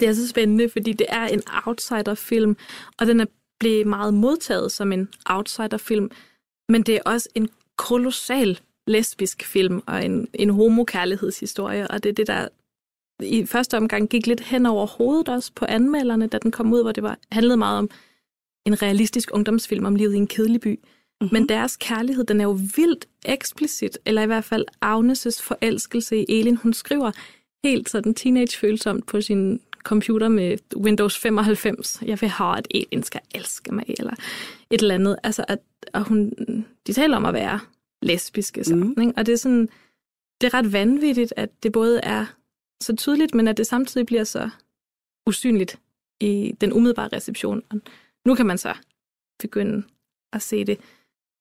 Det 0.00 0.08
er 0.08 0.12
så 0.12 0.28
spændende, 0.28 0.68
fordi 0.68 0.92
det 0.92 1.06
er 1.08 1.26
en 1.26 1.42
outsiderfilm, 1.66 2.56
og 2.98 3.06
den 3.06 3.20
er 3.20 3.26
blevet 3.60 3.86
meget 3.86 4.14
modtaget 4.14 4.72
som 4.72 4.92
en 4.92 5.08
outsiderfilm, 5.26 6.10
men 6.68 6.82
det 6.82 6.94
er 6.94 7.00
også 7.04 7.28
en 7.34 7.48
kolossal 7.76 8.60
lesbisk 8.86 9.44
film 9.44 9.82
og 9.86 10.04
en, 10.04 10.28
en 10.34 10.50
homokærlighedshistorie, 10.50 11.88
og 11.88 12.02
det 12.02 12.08
er 12.08 12.14
det, 12.14 12.26
der 12.26 12.48
i 13.22 13.46
første 13.46 13.76
omgang 13.76 14.08
gik 14.08 14.26
lidt 14.26 14.40
hen 14.40 14.66
over 14.66 14.86
hovedet 14.86 15.28
også 15.28 15.52
på 15.54 15.64
anmelderne, 15.68 16.26
da 16.26 16.38
den 16.38 16.50
kom 16.50 16.72
ud, 16.72 16.82
hvor 16.82 16.92
det 16.92 17.02
var, 17.02 17.18
handlede 17.32 17.56
meget 17.56 17.78
om 17.78 17.90
en 18.66 18.82
realistisk 18.82 19.30
ungdomsfilm 19.32 19.84
om 19.84 19.94
livet 19.94 20.14
i 20.14 20.16
en 20.16 20.26
kedelig 20.26 20.60
by. 20.60 20.80
Mm-hmm. 21.20 21.32
Men 21.32 21.48
deres 21.48 21.76
kærlighed, 21.76 22.24
den 22.24 22.40
er 22.40 22.44
jo 22.44 22.58
vildt 22.76 23.08
eksplicit, 23.24 23.98
eller 24.04 24.22
i 24.22 24.26
hvert 24.26 24.44
fald 24.44 24.64
Agnes' 24.84 25.42
forelskelse 25.42 26.16
i 26.16 26.24
Elin. 26.28 26.56
Hun 26.56 26.72
skriver 26.72 27.10
helt 27.64 27.90
sådan 27.90 28.14
teenage-følsomt 28.14 29.06
på 29.06 29.20
sin 29.20 29.60
computer 29.82 30.28
med 30.28 30.58
Windows 30.76 31.18
95. 31.18 32.02
Jeg 32.02 32.20
vil 32.20 32.28
have, 32.28 32.58
at 32.58 32.68
Elin 32.70 33.02
skal 33.02 33.20
elske 33.34 33.74
mig, 33.74 33.84
eller 33.98 34.14
et 34.70 34.80
eller 34.80 34.94
andet. 34.94 35.16
Altså, 35.22 35.44
at, 35.48 35.58
og 35.92 36.02
hun, 36.02 36.32
de 36.86 36.92
taler 36.92 37.16
om 37.16 37.24
at 37.24 37.34
være 37.34 37.60
lesbiske 38.02 38.64
sammen, 38.64 38.94
mm. 38.96 39.02
ikke? 39.02 39.12
Og 39.16 39.26
det 39.26 39.32
er 39.32 39.36
sådan, 39.36 39.68
det 40.40 40.46
er 40.46 40.54
ret 40.54 40.72
vanvittigt, 40.72 41.34
at 41.36 41.62
det 41.62 41.72
både 41.72 42.00
er 42.02 42.26
så 42.80 42.96
tydeligt, 42.96 43.34
men 43.34 43.48
at 43.48 43.56
det 43.56 43.66
samtidig 43.66 44.06
bliver 44.06 44.24
så 44.24 44.50
usynligt 45.26 45.78
i 46.20 46.54
den 46.60 46.72
umiddelbare 46.72 47.08
reception. 47.12 47.62
Og 47.70 47.80
nu 48.24 48.34
kan 48.34 48.46
man 48.46 48.58
så 48.58 48.74
begynde 49.38 49.82
at 50.32 50.42
se 50.42 50.64
det. 50.64 50.80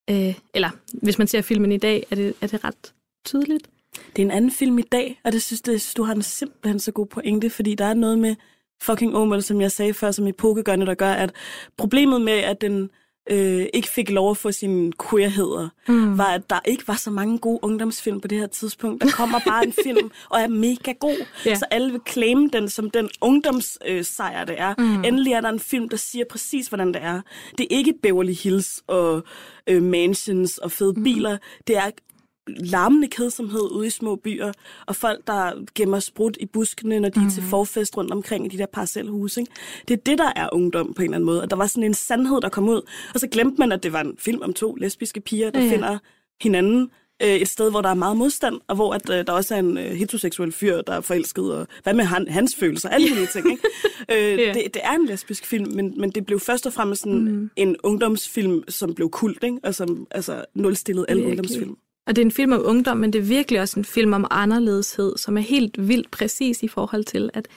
Øh, 0.09 0.39
eller 0.53 0.69
hvis 0.93 1.17
man 1.17 1.27
ser 1.27 1.41
filmen 1.41 1.71
i 1.71 1.77
dag, 1.77 2.05
er 2.11 2.15
det, 2.15 2.33
er 2.41 2.47
det 2.47 2.63
ret 2.63 2.93
tydeligt. 3.25 3.69
Det 4.15 4.21
er 4.21 4.25
en 4.25 4.31
anden 4.31 4.51
film 4.51 4.79
i 4.79 4.81
dag, 4.81 5.21
og 5.23 5.31
det 5.31 5.41
synes, 5.43 5.61
det, 5.61 5.81
synes 5.81 5.93
du 5.93 6.03
har 6.03 6.15
en 6.15 6.21
simpelthen 6.21 6.79
så 6.79 6.91
god 6.91 7.05
pointe, 7.05 7.49
fordi 7.49 7.75
der 7.75 7.85
er 7.85 7.93
noget 7.93 8.19
med 8.19 8.35
fucking 8.81 9.15
Omel, 9.15 9.43
som 9.43 9.61
jeg 9.61 9.71
sagde 9.71 9.93
før, 9.93 10.11
som 10.11 10.27
epokegørende, 10.27 10.85
der 10.85 10.95
gør, 10.95 11.11
at 11.11 11.31
problemet 11.77 12.21
med, 12.21 12.33
at 12.33 12.61
den 12.61 12.89
øh, 13.29 13.65
ikke 13.73 13.87
fik 13.87 14.09
lov 14.09 14.31
at 14.31 14.37
få 14.37 14.51
sine 14.51 14.93
queerheder, 15.09 15.69
mm. 15.87 16.17
var, 16.17 16.25
at 16.25 16.49
der 16.49 16.59
ikke 16.65 16.87
var 16.87 16.95
så 16.95 17.11
mange 17.11 17.37
gode 17.37 17.59
ungdomsfilm 17.61 18.21
på 18.21 18.27
det 18.27 18.37
her 18.37 18.47
tidspunkt. 18.47 19.03
Der 19.03 19.11
kommer 19.11 19.39
bare 19.47 19.65
en 19.65 19.73
film, 19.83 20.11
og 20.31 20.41
er 20.41 20.47
mega 20.47 20.91
god, 20.91 21.25
Ja. 21.45 21.55
så 21.55 21.65
alle 21.71 21.91
vil 21.91 22.01
claim 22.09 22.49
den 22.49 22.69
som 22.69 22.89
den 22.89 23.09
ungdomssejr, 23.21 24.41
øh, 24.41 24.47
det 24.47 24.55
er. 24.59 24.73
Mm. 24.77 25.03
Endelig 25.03 25.33
er 25.33 25.41
der 25.41 25.49
en 25.49 25.59
film, 25.59 25.89
der 25.89 25.97
siger 25.97 26.25
præcis, 26.29 26.67
hvordan 26.67 26.87
det 26.87 27.03
er. 27.03 27.21
Det 27.57 27.63
er 27.63 27.77
ikke 27.77 27.93
Beverly 28.03 28.33
Hills 28.33 28.83
og 28.87 29.23
øh, 29.67 29.83
mansions 29.83 30.57
og 30.57 30.71
fede 30.71 30.93
mm. 30.97 31.03
biler. 31.03 31.37
Det 31.67 31.77
er 31.77 31.89
larmende 32.47 33.07
kedsomhed 33.07 33.71
ude 33.71 33.87
i 33.87 33.89
små 33.89 34.15
byer, 34.15 34.51
og 34.85 34.95
folk, 34.95 35.27
der 35.27 35.51
gemmer 35.75 35.99
sprut 35.99 36.37
i 36.39 36.45
buskene, 36.45 36.99
når 36.99 37.09
de 37.09 37.19
mm. 37.19 37.25
er 37.25 37.29
til 37.31 37.43
forfest 37.43 37.97
rundt 37.97 38.11
omkring 38.11 38.45
i 38.45 38.49
de 38.49 38.57
der 38.57 38.65
parcelhuse. 38.73 39.39
Ikke? 39.39 39.51
Det 39.87 39.93
er 39.93 40.01
det, 40.05 40.17
der 40.17 40.31
er 40.35 40.49
ungdom 40.51 40.93
på 40.93 41.01
en 41.01 41.05
eller 41.05 41.15
anden 41.15 41.25
måde. 41.25 41.41
Og 41.41 41.49
der 41.49 41.55
var 41.55 41.67
sådan 41.67 41.83
en 41.83 41.93
sandhed, 41.93 42.41
der 42.41 42.49
kom 42.49 42.69
ud, 42.69 42.81
og 43.13 43.19
så 43.19 43.27
glemte 43.27 43.59
man, 43.59 43.71
at 43.71 43.83
det 43.83 43.93
var 43.93 44.01
en 44.01 44.13
film 44.19 44.41
om 44.41 44.53
to 44.53 44.75
lesbiske 44.75 45.21
piger, 45.21 45.49
der 45.51 45.63
Ja. 45.63 45.71
finder 45.71 45.97
hinanden 46.41 46.89
øh, 47.23 47.29
et 47.35 47.47
sted, 47.47 47.69
hvor 47.71 47.81
der 47.81 47.89
er 47.89 47.93
meget 47.93 48.17
modstand, 48.17 48.55
og 48.67 48.75
hvor 48.75 48.93
at, 48.93 49.09
øh, 49.09 49.27
der 49.27 49.33
også 49.33 49.55
er 49.55 49.59
en 49.59 49.77
øh, 49.77 49.83
heteroseksuel 49.91 50.51
fyr, 50.51 50.81
der 50.81 50.93
er 50.93 51.01
forelsket, 51.01 51.53
og 51.53 51.67
hvad 51.83 51.93
med 51.93 52.03
han, 52.05 52.27
hans 52.27 52.55
følelser, 52.55 52.89
alle 52.89 53.09
mulige 53.09 53.27
ting. 53.27 53.51
Ikke? 53.51 53.63
øh, 54.33 54.39
Ja. 54.39 54.53
det, 54.53 54.73
det 54.73 54.81
er 54.83 54.91
en 54.91 55.05
lesbisk 55.05 55.45
film, 55.45 55.71
men, 55.75 55.93
men 55.97 56.09
det 56.09 56.25
blev 56.25 56.39
først 56.39 56.65
og 56.65 56.73
fremmest 56.73 57.01
sådan 57.01 57.19
mm. 57.31 57.49
en 57.55 57.75
ungdomsfilm, 57.83 58.63
som 58.69 58.93
blev 58.95 59.09
kult, 59.09 59.43
ikke? 59.43 59.57
og 59.63 59.75
som 59.75 60.07
altså, 60.11 60.45
nulstillede 60.55 61.05
alle 61.09 61.21
Virkelig. 61.23 61.39
ungdomsfilm. 61.39 61.77
Og 62.07 62.15
det 62.15 62.21
er 62.21 62.25
en 62.25 62.31
film 62.31 62.51
om 62.51 62.61
ungdom, 62.65 62.97
men 62.97 63.13
det 63.13 63.19
er 63.19 63.23
virkelig 63.23 63.61
også 63.61 63.79
en 63.79 63.85
film 63.85 64.13
om 64.13 64.27
anderledeshed, 64.31 65.17
som 65.17 65.37
er 65.37 65.41
helt 65.41 65.87
vildt 65.87 66.11
præcis 66.11 66.63
i 66.63 66.67
forhold 66.67 67.03
til, 67.03 67.29
at 67.33 67.47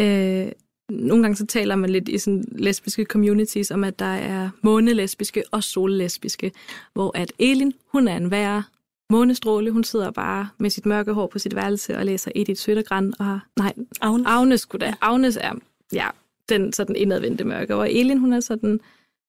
øh, 0.00 0.52
nogle 0.90 1.22
gange 1.22 1.36
så 1.36 1.46
taler 1.46 1.76
man 1.76 1.90
lidt 1.90 2.08
i 2.08 2.18
sådan 2.18 2.44
lesbiske 2.52 3.04
communities 3.04 3.70
om, 3.70 3.84
at 3.84 3.98
der 3.98 4.04
er 4.04 4.50
månelesbiske 4.62 5.42
og 5.50 5.64
sollesbiske, 5.64 6.52
hvor 6.92 7.12
at 7.14 7.32
Elin, 7.38 7.72
hun 7.86 8.08
er 8.08 8.16
en 8.16 8.30
værre 8.30 8.62
månestråle, 9.10 9.70
hun 9.70 9.84
sidder 9.84 10.10
bare 10.10 10.48
med 10.58 10.70
sit 10.70 10.86
mørke 10.86 11.12
hår 11.12 11.26
på 11.26 11.38
sit 11.38 11.56
værelse 11.56 11.96
og 11.96 12.06
læser 12.06 12.30
Edith 12.34 12.60
Søndergran, 12.60 13.14
og 13.18 13.24
har, 13.24 13.46
nej, 13.56 13.72
Agnes. 14.00 14.26
Agnes 14.26 14.60
skulle 14.60 14.86
da. 14.86 14.94
Agnes 15.00 15.38
er, 15.40 15.52
ja, 15.92 16.06
den 16.48 16.72
sådan 16.72 16.96
indadvendte 16.96 17.44
mørke, 17.44 17.74
og 17.74 17.92
Elin, 17.92 18.18
hun 18.18 18.32
er 18.32 18.40
sådan 18.40 18.80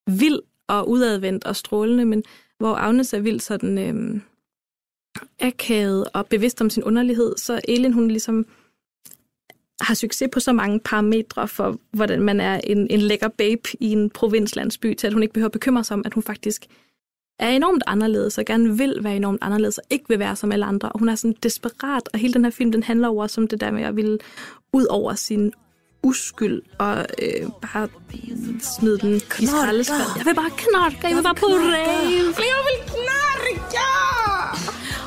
vild 0.07 0.39
og 0.67 0.89
udadvendt 0.89 1.45
og 1.45 1.55
strålende, 1.55 2.05
men 2.05 2.23
hvor 2.57 2.75
Agnes 2.75 3.13
er 3.13 3.19
vild 3.19 3.39
sådan 3.39 3.77
øhm, 3.77 4.21
akavet 5.39 6.07
og 6.13 6.27
bevidst 6.27 6.61
om 6.61 6.69
sin 6.69 6.83
underlighed, 6.83 7.37
så 7.37 7.61
Elin, 7.67 7.93
hun 7.93 8.07
ligesom 8.07 8.45
har 9.81 9.93
succes 9.93 10.29
på 10.31 10.39
så 10.39 10.53
mange 10.53 10.79
parametre 10.79 11.47
for, 11.47 11.77
hvordan 11.91 12.21
man 12.21 12.39
er 12.39 12.61
en, 12.63 12.87
en 12.89 12.99
lækker 12.99 13.27
babe 13.27 13.69
i 13.79 13.91
en 13.91 14.09
provinslandsby, 14.09 14.93
til 14.93 15.07
at 15.07 15.13
hun 15.13 15.21
ikke 15.21 15.33
behøver 15.33 15.47
at 15.47 15.51
bekymre 15.51 15.83
sig 15.83 15.93
om, 15.93 16.03
at 16.05 16.13
hun 16.13 16.23
faktisk 16.23 16.65
er 17.39 17.49
enormt 17.49 17.83
anderledes, 17.87 18.37
og 18.37 18.45
gerne 18.45 18.77
vil 18.77 18.99
være 19.01 19.15
enormt 19.15 19.39
anderledes, 19.41 19.77
og 19.77 19.83
ikke 19.89 20.05
vil 20.07 20.19
være 20.19 20.35
som 20.35 20.51
alle 20.51 20.65
andre. 20.65 20.89
Og 20.89 20.99
hun 20.99 21.09
er 21.09 21.15
sådan 21.15 21.35
desperat, 21.43 22.09
og 22.13 22.19
hele 22.19 22.33
den 22.33 22.43
her 22.43 22.51
film, 22.51 22.71
den 22.71 22.83
handler 22.83 23.07
over 23.07 23.27
som 23.27 23.47
det 23.47 23.61
der 23.61 23.71
med 23.71 23.83
at 23.83 23.95
ville 23.95 24.17
ud 24.73 24.85
over 24.85 25.13
sin 25.13 25.53
uskyld, 26.03 26.61
og 26.77 27.05
øh, 27.21 27.49
bare 27.61 27.87
smide 28.59 28.97
den 28.97 29.15
i 29.15 29.19
skraldespand. 29.19 30.17
Jeg 30.17 30.25
vil 30.25 30.35
bare 30.35 30.51
knarke, 30.57 31.07
jeg 31.07 31.15
vil 31.15 31.23
bare 31.23 31.35
på 31.35 31.45
rave. 31.45 32.33
Jeg 32.37 32.59
vil 32.67 32.79
knarke! 32.85 34.20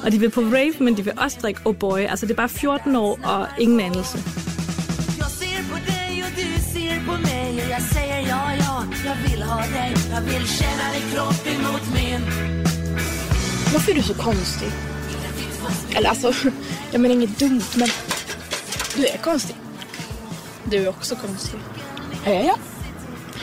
Og 0.04 0.12
de 0.12 0.18
vil 0.18 0.30
på 0.30 0.40
rave, 0.40 0.74
men 0.80 0.96
de 0.96 1.04
vil 1.04 1.12
også 1.16 1.38
drikke 1.42 1.60
oh 1.64 1.74
boy. 1.74 1.98
Altså, 1.98 2.26
det 2.26 2.32
er 2.32 2.36
bare 2.36 2.48
14 2.48 2.96
år 2.96 3.18
og 3.24 3.46
ingen 3.58 3.80
anelse. 3.80 4.18
Jag 5.18 5.30
ser 5.30 5.58
på 5.70 5.76
dig 5.86 6.24
och 6.26 6.32
du 6.36 6.48
ser 6.72 7.04
på 7.06 7.12
mig 7.12 7.64
och 7.64 7.70
jag 7.70 7.82
säger 7.82 8.18
ja, 8.28 8.42
ja, 8.58 8.84
jag 9.04 9.30
vill 9.30 9.42
ha 9.42 9.60
dig. 9.60 9.94
Jag 10.10 10.20
vill 10.20 10.48
känna 10.48 10.84
dig 10.92 11.02
kropp 11.12 11.46
emot 11.46 11.82
min. 11.94 12.20
Varför 13.72 13.92
är 13.92 13.96
du 13.96 14.02
så 14.02 14.14
konstig? 14.14 14.68
Eller 15.96 16.08
alltså, 16.14 16.32
jag 16.90 17.00
menar 17.00 17.14
inget 17.14 17.38
dumt, 17.38 17.62
men 17.76 17.88
du 18.96 19.06
är 19.06 19.16
konstig. 19.16 19.56
Du 20.64 20.76
är 20.76 20.88
också 20.88 21.16
konstig. 21.16 21.60
Är 22.24 22.44
jag? 22.44 22.58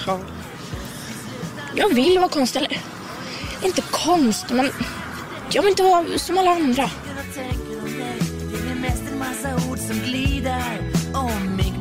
Ja. 0.07 0.19
Jag 1.75 1.93
vill 1.93 2.17
vara 2.19 2.29
konstig, 2.29 2.59
eller 2.59 2.77
inte 3.63 3.81
konstig, 3.91 4.55
men 4.55 4.69
jag 5.55 5.61
vill 5.61 5.69
inte 5.69 5.83
vara 5.83 6.17
som 6.17 6.37
alla 6.37 6.51
andra. 6.51 6.89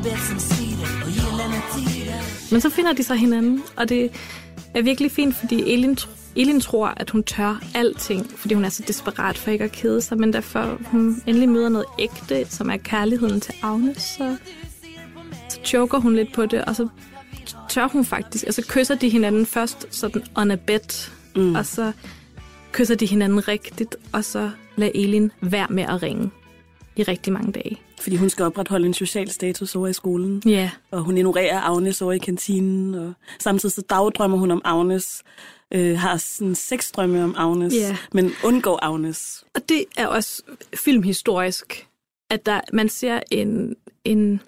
Det. 0.03 0.17
Men 2.51 2.61
så 2.61 2.69
finder 2.69 2.93
de 2.93 3.03
så 3.03 3.13
hinanden, 3.13 3.63
og 3.77 3.89
det 3.89 4.11
er 4.73 4.81
virkelig 4.81 5.11
fint, 5.11 5.35
fordi 5.35 5.73
Elin, 5.73 5.97
Elin 6.35 6.61
tror, 6.61 6.93
at 6.97 7.09
hun 7.09 7.23
tør 7.23 7.61
alting, 7.75 8.27
fordi 8.35 8.53
hun 8.53 8.65
er 8.65 8.69
så 8.69 8.83
desperat 8.87 9.37
for 9.37 9.51
ikke 9.51 9.63
at 9.63 9.71
kede 9.71 10.01
sig, 10.01 10.17
men 10.17 10.33
derfor 10.33 10.79
hun 10.85 11.23
endelig 11.27 11.49
møder 11.49 11.69
noget 11.69 11.85
ægte, 11.99 12.45
som 12.49 12.69
er 12.69 12.77
kærligheden 12.77 13.41
til 13.41 13.53
Agnes, 13.61 14.01
så, 14.01 14.37
så 15.49 15.59
choker 15.63 15.97
hun 15.97 16.15
lidt 16.15 16.33
på 16.33 16.45
det, 16.45 16.65
og 16.65 16.75
så 16.75 16.87
tør 17.69 17.87
hun 17.87 18.05
faktisk, 18.05 18.43
og 18.47 18.53
så 18.53 18.65
kysser 18.69 18.95
de 18.95 19.09
hinanden 19.09 19.45
først 19.45 19.87
sådan 19.91 20.23
on 20.35 20.51
a 20.51 20.55
bed, 20.55 21.09
mm. 21.35 21.55
og 21.55 21.65
så 21.65 21.91
kysser 22.71 22.95
de 22.95 23.05
hinanden 23.05 23.47
rigtigt, 23.47 23.95
og 24.13 24.23
så 24.23 24.51
lader 24.75 24.91
Elin 24.95 25.31
være 25.41 25.67
med 25.69 25.83
at 25.83 26.03
ringe 26.03 26.31
i 26.95 27.03
rigtig 27.03 27.33
mange 27.33 27.51
dage. 27.51 27.77
Fordi 28.01 28.15
hun 28.15 28.29
skal 28.29 28.45
opretholde 28.45 28.85
en 28.85 28.93
social 28.93 29.29
status 29.29 29.75
over 29.75 29.87
i 29.87 29.93
skolen. 29.93 30.41
Ja, 30.45 30.71
Og 30.91 31.01
hun 31.01 31.17
ignorerer 31.17 31.61
Agnes 31.61 32.01
over 32.01 32.11
i 32.11 32.17
kantinen. 32.17 32.95
Og 32.95 33.13
samtidig 33.39 33.73
så 33.73 33.81
dagdrømmer 33.81 34.37
hun 34.37 34.51
om 34.51 34.61
Agnes. 34.65 35.23
Øh, 35.73 35.97
har 35.97 36.17
sådan 36.17 36.55
sexdrømme 36.55 37.23
om 37.23 37.35
Agnes. 37.37 37.73
Ja. 37.73 37.97
Men 38.11 38.31
undgår 38.43 38.79
Agnes. 38.81 39.43
Og 39.55 39.69
det 39.69 39.85
er 39.97 40.07
også 40.07 40.43
filmhistorisk, 40.75 41.87
at 42.29 42.45
der, 42.45 42.61
man 42.73 42.89
ser 42.89 43.19
en, 43.31 43.75
en, 44.05 44.41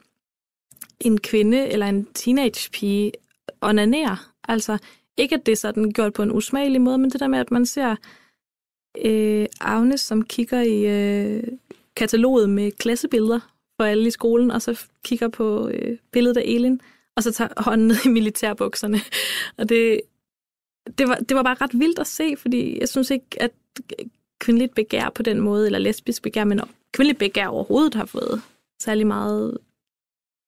en 1.00 1.18
kvinde 1.18 1.68
eller 1.68 1.86
en 1.86 2.08
teenagepige 2.14 3.12
onanere. 3.62 4.18
Altså 4.48 4.78
ikke, 5.18 5.36
at 5.36 5.46
det 5.46 5.52
er 5.52 5.56
sådan 5.56 5.92
gjort 5.92 6.14
på 6.14 6.24
en 6.24 6.32
usmagelig 6.32 6.82
måde, 6.82 6.98
men 6.98 7.10
det 7.10 7.20
der 7.20 7.28
med, 7.28 7.40
at 7.40 7.52
man 7.52 7.66
ser 7.66 7.96
øh, 9.06 9.46
Agnes, 9.62 10.02
som 10.02 10.22
kigger 10.22 10.62
i 10.62 10.86
øh, 10.86 11.44
kataloget 11.96 12.50
med 12.50 12.72
klassebilleder 12.72 13.40
for 13.80 13.84
alle 13.84 14.08
i 14.08 14.12
skolen, 14.12 14.52
og 14.52 14.62
så 14.62 14.86
kigger 15.04 15.28
på 15.28 15.68
øh, 15.68 15.98
billedet 16.12 16.38
af 16.38 16.44
Elin, 16.46 16.82
og 17.16 17.24
så 17.24 17.32
tager 17.32 17.50
hånden 17.58 17.88
ned 17.88 18.06
i 18.06 18.10
militærbukserne. 18.10 19.00
Og 19.58 19.70
det, 19.70 20.02
det, 20.98 21.08
var, 21.08 21.16
det 21.16 21.38
var 21.38 21.44
bare 21.44 21.58
ret 21.62 21.80
vildt 21.80 22.00
at 22.00 22.08
se, 22.08 22.36
fordi 22.38 22.80
jeg 22.80 22.90
synes 22.90 23.12
ikke, 23.12 23.26
at 23.40 23.52
kvindeligt 24.40 24.76
begær 24.76 25.10
på 25.10 25.24
den 25.24 25.42
måde, 25.42 25.66
eller 25.66 25.80
lesbisk 25.80 26.24
begær, 26.24 26.44
men 26.44 26.60
kvindeligt 26.92 27.20
begær 27.20 27.48
overhovedet 27.48 27.94
har 27.94 28.06
fået 28.06 28.42
særlig 28.82 29.08
meget 29.08 29.58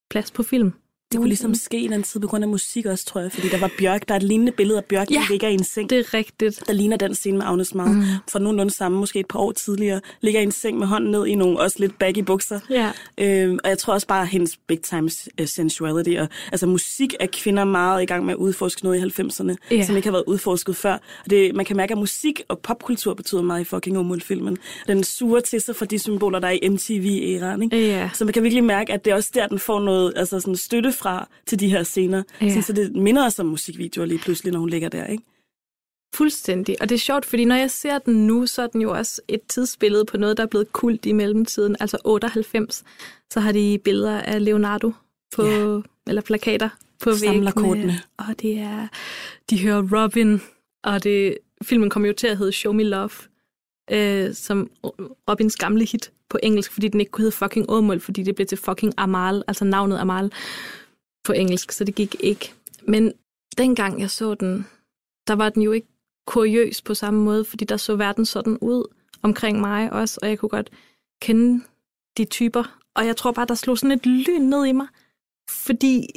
plads 0.09 0.31
på 0.31 0.43
film. 0.43 0.73
Det 1.15 1.19
kunne 1.19 1.27
ligesom 1.29 1.55
ske 1.55 1.77
en 1.77 1.93
anden 1.93 2.03
tid 2.03 2.19
på 2.19 2.27
grund 2.27 2.43
af 2.43 2.47
musik 2.49 2.85
også, 2.85 3.05
tror 3.05 3.21
jeg. 3.21 3.31
Fordi 3.31 3.49
der 3.49 3.57
var 3.59 3.71
Bjørk, 3.79 4.07
der 4.07 4.13
er 4.13 4.17
et 4.17 4.23
lignende 4.23 4.51
billede 4.51 4.77
af 4.77 4.85
Bjørk, 4.85 5.11
Ja, 5.11 5.15
der 5.15 5.21
ligger 5.29 5.47
i 5.47 5.53
en 5.53 5.63
seng. 5.63 5.89
Det 5.89 5.99
er 5.99 6.13
rigtigt. 6.13 6.63
der 6.67 6.73
ligner 6.73 6.97
den 6.97 7.15
scene 7.15 7.37
med 7.37 7.45
Agnes 7.45 7.75
meget. 7.75 7.95
Mm. 7.95 8.03
For 8.31 8.39
nogenlunde 8.39 8.73
samme, 8.73 8.97
måske 8.97 9.19
et 9.19 9.27
par 9.27 9.39
år 9.39 9.51
tidligere, 9.51 10.01
ligger 10.21 10.39
i 10.39 10.43
en 10.43 10.51
seng 10.51 10.77
med 10.79 10.87
hånden 10.87 11.11
ned 11.11 11.25
i 11.25 11.35
nogle 11.35 11.59
også 11.59 11.75
lidt 11.79 11.99
baggy 11.99 12.19
bukser. 12.19 12.59
Ja. 12.69 12.91
Øhm, 13.17 13.59
og 13.63 13.69
jeg 13.69 13.77
tror 13.77 13.93
også 13.93 14.07
bare, 14.07 14.25
hendes 14.25 14.57
big 14.67 14.81
time 14.81 15.09
øh, 15.39 15.47
sensuality, 15.47 16.09
og 16.19 16.27
altså 16.51 16.65
musik 16.67 17.13
er 17.19 17.27
kvinder 17.33 17.63
meget 17.63 18.03
i 18.03 18.05
gang 18.05 18.25
med 18.25 18.33
at 18.33 18.37
udforske 18.37 18.83
noget 18.83 18.97
i 19.19 19.21
90'erne, 19.21 19.55
Ja. 19.71 19.85
som 19.85 19.95
ikke 19.95 20.07
har 20.07 20.11
været 20.11 20.23
udforsket 20.27 20.75
før. 20.75 20.93
Og 20.93 21.29
det, 21.29 21.55
man 21.55 21.65
kan 21.65 21.77
mærke, 21.77 21.91
at 21.91 21.97
musik 21.97 22.41
og 22.47 22.59
popkultur 22.59 23.13
betyder 23.13 23.41
meget 23.41 23.61
i 23.61 23.63
fucking 23.63 23.97
Omul-filmen. 23.97 24.57
Den 24.87 25.03
suger 25.03 25.39
til 25.39 25.61
sig 25.61 25.75
for 25.75 25.85
de 25.85 25.99
symboler, 25.99 26.39
der 26.39 26.47
er 26.47 26.51
i 26.61 26.69
MTV-æraen. 26.69 27.61
Ikke? 27.63 27.87
Ja. 27.87 28.09
Så 28.13 28.25
man 28.25 28.33
kan 28.33 28.43
virkelig 28.43 28.63
mærke, 28.63 28.93
at 28.93 29.05
det 29.05 29.11
er 29.11 29.15
også 29.15 29.29
der, 29.33 29.47
den 29.47 29.59
får 29.59 29.79
noget 29.79 30.13
altså 30.15 30.39
sådan 30.39 30.55
støtte 30.55 30.91
fra 30.91 31.04
til 31.45 31.59
de 31.59 31.69
her 31.69 31.83
scener. 31.83 32.23
Ja. 32.41 32.49
Sådan, 32.49 32.63
så 32.63 32.73
det 32.73 32.95
minder 32.95 33.25
os 33.25 33.39
om 33.39 33.45
musikvideoer 33.45 34.05
lige 34.05 34.19
pludselig, 34.19 34.53
når 34.53 34.59
hun 34.59 34.69
ligger 34.69 34.89
der. 34.89 35.05
Ikke? 35.05 35.23
Fuldstændig. 36.15 36.75
Og 36.81 36.89
det 36.89 36.95
er 36.95 36.99
sjovt, 36.99 37.25
fordi 37.25 37.45
når 37.45 37.55
jeg 37.55 37.71
ser 37.71 37.97
den 37.99 38.27
nu, 38.27 38.45
så 38.45 38.61
er 38.61 38.67
den 38.67 38.81
jo 38.81 38.91
også 38.91 39.21
et 39.27 39.41
tidsbillede 39.47 40.05
på 40.05 40.17
noget, 40.17 40.37
der 40.37 40.43
er 40.43 40.47
blevet 40.47 40.73
kult 40.73 41.05
i 41.05 41.11
mellemtiden. 41.11 41.75
Altså 41.79 41.97
98, 42.03 42.83
så 43.33 43.39
har 43.39 43.51
de 43.51 43.79
billeder 43.83 44.21
af 44.21 44.45
Leonardo 44.45 44.91
på, 45.35 45.45
ja. 45.45 45.81
eller 46.07 46.21
plakater 46.21 46.69
på 47.03 47.13
Samler 47.13 47.31
væggene. 47.31 47.51
kortene. 47.51 47.99
Og 48.17 48.41
det 48.41 48.57
er, 48.57 48.87
de 49.49 49.61
hører 49.61 50.03
Robin, 50.03 50.41
og 50.83 51.03
det, 51.03 51.37
filmen 51.63 51.89
kommer 51.89 52.07
jo 52.07 52.13
til 52.13 52.27
at 52.27 52.37
hedde 52.37 52.51
Show 52.51 52.73
Me 52.73 52.83
Love, 52.83 53.09
øh, 53.91 54.33
som 54.33 54.69
Robins 55.29 55.55
gamle 55.55 55.85
hit 55.85 56.11
på 56.29 56.39
engelsk, 56.43 56.71
fordi 56.71 56.87
den 56.87 56.99
ikke 56.99 57.11
kunne 57.11 57.23
hedde 57.23 57.35
fucking 57.35 57.65
Åmål, 57.69 57.99
fordi 57.99 58.23
det 58.23 58.35
blev 58.35 58.47
til 58.47 58.57
fucking 58.57 58.93
Amal, 58.97 59.43
altså 59.47 59.65
navnet 59.65 59.97
Amal 59.97 60.31
på 61.25 61.33
engelsk, 61.33 61.71
så 61.71 61.83
det 61.83 61.95
gik 61.95 62.15
ikke. 62.19 62.53
Men 62.87 63.13
dengang 63.57 64.01
jeg 64.01 64.11
så 64.11 64.35
den, 64.35 64.67
der 65.27 65.33
var 65.33 65.49
den 65.49 65.61
jo 65.61 65.71
ikke 65.71 65.87
kuriøs 66.27 66.81
på 66.81 66.93
samme 66.93 67.23
måde, 67.23 67.45
fordi 67.45 67.65
der 67.65 67.77
så 67.77 67.95
verden 67.95 68.25
sådan 68.25 68.57
ud 68.61 68.93
omkring 69.21 69.59
mig 69.59 69.93
også, 69.93 70.19
og 70.21 70.29
jeg 70.29 70.39
kunne 70.39 70.49
godt 70.49 70.69
kende 71.21 71.63
de 72.17 72.25
typer. 72.25 72.79
Og 72.95 73.05
jeg 73.05 73.17
tror 73.17 73.31
bare, 73.31 73.45
der 73.45 73.55
slog 73.55 73.77
sådan 73.77 73.97
et 73.97 74.05
lyn 74.05 74.41
ned 74.41 74.65
i 74.65 74.71
mig, 74.71 74.87
fordi 75.49 76.07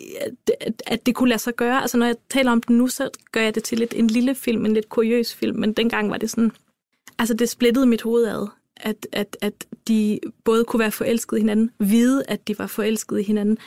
at, 0.60 0.82
at, 0.86 1.06
det 1.06 1.14
kunne 1.14 1.28
lade 1.28 1.38
sig 1.38 1.54
gøre. 1.54 1.82
Altså 1.82 1.98
når 1.98 2.06
jeg 2.06 2.16
taler 2.30 2.52
om 2.52 2.62
den 2.62 2.78
nu, 2.78 2.88
så 2.88 3.10
gør 3.32 3.40
jeg 3.40 3.54
det 3.54 3.64
til 3.64 3.78
lidt 3.78 3.94
en 3.96 4.06
lille 4.06 4.34
film, 4.34 4.66
en 4.66 4.74
lidt 4.74 4.88
kuriøs 4.88 5.34
film, 5.34 5.58
men 5.58 5.72
dengang 5.72 6.10
var 6.10 6.16
det 6.16 6.30
sådan, 6.30 6.52
altså 7.18 7.34
det 7.34 7.48
splittede 7.48 7.86
mit 7.86 8.02
hoved 8.02 8.26
ad, 8.26 8.46
at, 8.76 9.06
at, 9.12 9.36
at 9.40 9.66
de 9.88 10.20
både 10.44 10.64
kunne 10.64 10.80
være 10.80 10.92
forelskede 10.92 11.40
i 11.40 11.42
hinanden, 11.42 11.70
vide, 11.78 12.24
at 12.28 12.48
de 12.48 12.58
var 12.58 12.66
forelskede 12.66 13.20
i 13.20 13.24
hinanden, 13.24 13.58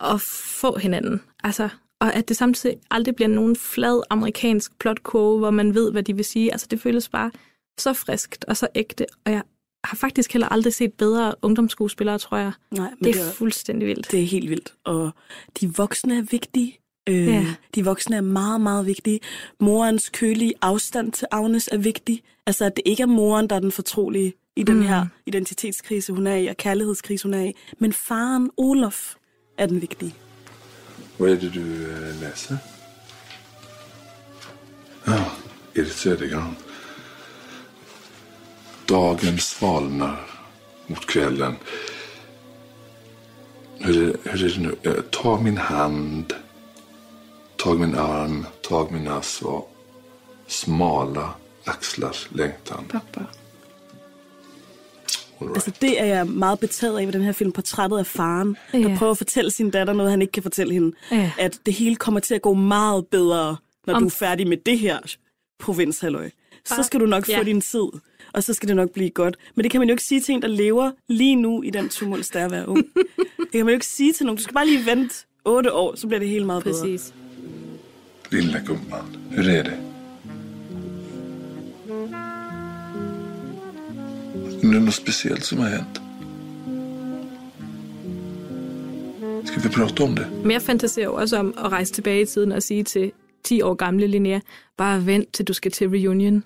og 0.00 0.20
få 0.20 0.78
hinanden. 0.78 1.20
Altså, 1.44 1.68
og 2.00 2.14
at 2.14 2.28
det 2.28 2.36
samtidig 2.36 2.76
aldrig 2.90 3.14
bliver 3.16 3.28
nogen 3.28 3.56
flad 3.56 4.02
amerikansk 4.10 4.78
plotkurve, 4.78 5.38
hvor 5.38 5.50
man 5.50 5.74
ved, 5.74 5.92
hvad 5.92 6.02
de 6.02 6.16
vil 6.16 6.24
sige. 6.24 6.52
Altså 6.52 6.66
det 6.70 6.80
føles 6.80 7.08
bare 7.08 7.30
så 7.78 7.92
friskt 7.92 8.44
og 8.44 8.56
så 8.56 8.68
ægte, 8.74 9.06
og 9.26 9.32
jeg 9.32 9.42
har 9.84 9.96
faktisk 9.96 10.32
heller 10.32 10.48
aldrig 10.48 10.74
set 10.74 10.92
bedre 10.92 11.34
ungdomsskuespillere, 11.42 12.18
tror 12.18 12.36
jeg. 12.36 12.52
Nej, 12.70 12.90
men 12.90 13.04
Det 13.04 13.14
det 13.14 13.22
er 13.22 13.26
er, 13.26 13.32
fuldstændig 13.32 13.88
vildt. 13.88 14.10
det 14.10 14.22
er 14.22 14.26
helt 14.26 14.50
vildt. 14.50 14.74
Og 14.84 15.10
de 15.60 15.74
voksne 15.76 16.18
er 16.18 16.22
vigtige. 16.22 16.78
Øh, 17.08 17.26
ja. 17.26 17.46
De 17.74 17.84
voksne 17.84 18.16
er 18.16 18.20
meget, 18.20 18.60
meget 18.60 18.86
vigtige. 18.86 19.20
Morens 19.60 20.08
kølige 20.08 20.52
afstand 20.62 21.12
til 21.12 21.26
Agnes 21.30 21.68
er 21.72 21.76
vigtig. 21.78 22.22
Altså, 22.46 22.64
at 22.64 22.76
det 22.76 22.82
ikke 22.86 23.02
er 23.02 23.06
moren, 23.06 23.50
der 23.50 23.56
er 23.56 23.60
den 23.60 23.72
fortrolige 23.72 24.32
i 24.56 24.62
den 24.62 24.76
Mm. 24.76 24.82
her 24.82 25.06
identitetskrise, 25.26 26.12
hun 26.12 26.26
er 26.26 26.34
i, 26.34 26.46
og 26.46 26.56
kærlighedskrise, 26.56 27.24
hun 27.24 27.34
er 27.34 27.44
i. 27.44 27.52
Men 27.78 27.92
faren, 27.92 28.50
Olof, 28.56 29.14
er 29.58 29.66
den 29.66 29.80
vigtige. 29.80 30.12
Vad 31.16 31.30
är 31.30 31.36
det 31.36 31.48
du 31.48 31.90
eh, 31.92 32.20
läser? 32.20 32.58
Ja, 35.04 35.24
Edith 35.74 35.96
Södergran. 35.96 36.56
Dagen 38.88 39.38
svalnar 39.38 40.30
mot 40.86 41.06
kvällen. 41.06 41.56
Hur 43.78 44.08
är, 44.08 44.16
hur 44.30 44.44
är 44.44 44.48
det 44.48 44.58
nu? 44.60 44.76
Eh, 44.82 45.02
Tag 45.10 45.42
min 45.42 45.56
hand, 45.58 46.32
tag 47.56 47.80
min 47.80 47.94
arm, 47.94 48.46
tag 48.62 48.92
mina 48.92 49.22
så 49.22 49.66
smala 50.46 51.34
axlars 51.64 52.28
längtan. 52.32 52.84
Pappa. 52.92 53.26
All 55.40 55.46
right. 55.48 55.56
Altså, 55.56 55.70
det 55.80 56.00
er 56.00 56.04
jeg 56.04 56.26
meget 56.26 56.58
betaget 56.60 56.98
af 56.98 57.06
ved 57.06 57.12
den 57.12 57.22
her 57.22 57.32
film, 57.32 57.52
portrættet 57.52 57.98
af 57.98 58.06
faren, 58.06 58.56
der 58.72 58.78
Ja. 58.78 58.96
prøver 58.98 59.10
at 59.12 59.18
fortælle 59.18 59.50
sin 59.50 59.70
datter 59.70 59.92
noget, 59.92 60.10
han 60.10 60.22
ikke 60.22 60.32
kan 60.32 60.42
fortælle 60.42 60.72
hende. 60.74 60.92
Ja. 61.12 61.30
At 61.38 61.58
det 61.66 61.74
hele 61.74 61.96
kommer 61.96 62.20
til 62.20 62.34
at 62.34 62.42
gå 62.42 62.54
meget 62.54 63.06
bedre, 63.06 63.56
når 63.86 63.94
Om- 63.94 64.02
du 64.02 64.06
er 64.06 64.10
færdig 64.10 64.48
med 64.48 64.56
det 64.56 64.78
her 64.78 64.98
provinshalløj. 65.60 66.30
Så 66.64 66.82
skal 66.82 67.00
du 67.00 67.06
nok 67.06 67.28
Ja. 67.28 67.38
få 67.38 67.44
din 67.44 67.60
tid, 67.60 67.84
og 68.32 68.42
så 68.42 68.54
skal 68.54 68.68
det 68.68 68.76
nok 68.76 68.90
blive 68.90 69.10
godt. 69.10 69.36
Men 69.54 69.62
det 69.62 69.70
kan 69.72 69.80
man 69.80 69.88
jo 69.88 69.92
ikke 69.92 70.04
sige 70.04 70.20
til 70.20 70.34
en, 70.34 70.42
der 70.42 70.48
lever 70.48 70.90
lige 71.08 71.36
nu 71.36 71.62
i 71.62 71.70
den 71.70 71.88
tumult, 71.88 72.30
der 72.32 72.40
er 72.40 72.44
at 72.44 72.50
være 72.50 72.68
ung. 72.68 72.84
Det 73.38 73.50
kan 73.52 73.64
man 73.64 73.68
jo 73.68 73.74
ikke 73.74 73.86
sige 73.86 74.12
til 74.12 74.26
nogen. 74.26 74.36
Du 74.36 74.42
skal 74.42 74.54
bare 74.54 74.66
lige 74.66 74.86
vente 74.86 75.14
otte 75.44 75.72
år, 75.72 75.94
så 75.96 76.06
bliver 76.06 76.18
det 76.20 76.28
helt 76.28 76.46
meget 76.46 76.64
bedre. 76.64 76.80
Præcis. 76.80 77.14
Lilla 78.30 78.58
gumman, 78.66 79.16
hur 79.36 79.42
är 79.42 79.62
det? 79.62 79.72
Är 84.62 84.72
det 84.72 84.80
något 84.80 84.94
speciellt 84.94 85.44
som 85.44 85.58
har 85.58 85.68
hänt? 85.68 86.00
Ska 89.46 89.60
vi 89.60 89.68
prata 89.68 90.04
om 90.04 90.14
det? 90.14 90.26
Men 90.42 90.50
jeg 90.50 90.62
fantaserer 90.62 91.06
jo 91.06 91.14
også 91.14 91.36
om 91.36 91.54
at 91.58 91.72
rejse 91.72 91.92
tilbage 91.92 92.22
i 92.22 92.26
tiden 92.26 92.52
og 92.52 92.62
sige 92.62 92.84
til 92.84 93.12
10 93.44 93.62
år 93.62 93.74
gamle 93.74 94.06
Linnea, 94.06 94.40
bare 94.76 95.06
vent 95.06 95.32
til 95.32 95.44
du 95.48 95.52
skal 95.52 95.70
til 95.72 95.88
reunion. 95.88 96.44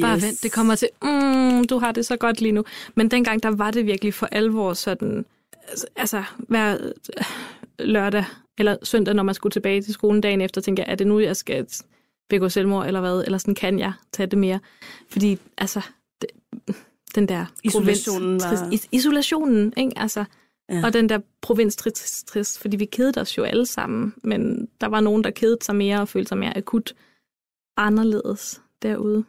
Bare 0.00 0.16
Yes. 0.16 0.24
vent, 0.24 0.42
det 0.42 0.52
kommer 0.52 0.74
til, 0.74 0.88
mm, 1.02 1.64
du 1.64 1.78
har 1.78 1.92
det 1.92 2.06
så 2.06 2.16
godt 2.16 2.40
lige 2.40 2.52
nu. 2.52 2.64
Men 2.94 3.10
dengang, 3.10 3.42
der 3.42 3.50
var 3.50 3.70
det 3.70 3.86
virkelig 3.86 4.14
for 4.14 4.26
alvor 4.26 4.72
sådan, 4.72 5.24
altså 5.96 6.22
hver 6.38 6.76
øh, 6.80 7.24
lørdag 7.78 8.24
eller 8.58 8.76
søndag, 8.82 9.14
når 9.14 9.22
man 9.22 9.34
skulle 9.34 9.50
tilbage 9.52 9.82
til 9.82 9.94
skolen 9.94 10.20
dagen 10.20 10.40
efter, 10.40 10.60
tænkte 10.60 10.82
jeg, 10.82 10.92
er 10.92 10.94
det 10.96 11.06
nu, 11.06 11.20
jeg 11.20 11.36
skal 11.36 11.66
begå 12.30 12.48
selvmord, 12.48 12.86
eller 12.86 13.00
hvad? 13.00 13.22
Eller 13.24 13.38
sådan, 13.38 13.54
kan 13.54 13.78
jeg 13.78 13.92
tage 14.12 14.26
det 14.26 14.38
mere? 14.38 14.60
Fordi, 15.10 15.38
altså, 15.58 15.80
den 17.14 17.28
der 17.28 17.46
Isolationen 17.64 18.40
provins- 18.40 18.64
var- 18.64 18.70
is- 18.72 18.88
isolationen, 18.92 19.72
ikke? 19.76 19.92
Altså, 19.96 20.24
Ja. 20.70 20.82
og 20.84 20.92
den 20.92 21.08
der 21.08 21.18
provinstrist, 21.42 22.58
fordi 22.60 22.76
vi 22.76 22.84
kedede 22.84 23.20
os 23.20 23.38
jo 23.38 23.42
alle 23.42 23.66
sammen, 23.66 24.14
men 24.22 24.68
der 24.80 24.86
var 24.86 25.00
nogen, 25.00 25.24
der 25.24 25.30
kedede 25.30 25.58
sig 25.62 25.76
mere 25.76 26.00
og 26.00 26.08
følte 26.08 26.28
sig 26.28 26.38
mere 26.38 26.56
akut 26.56 26.94
anderledes 27.76 28.62
derude. 28.82 29.24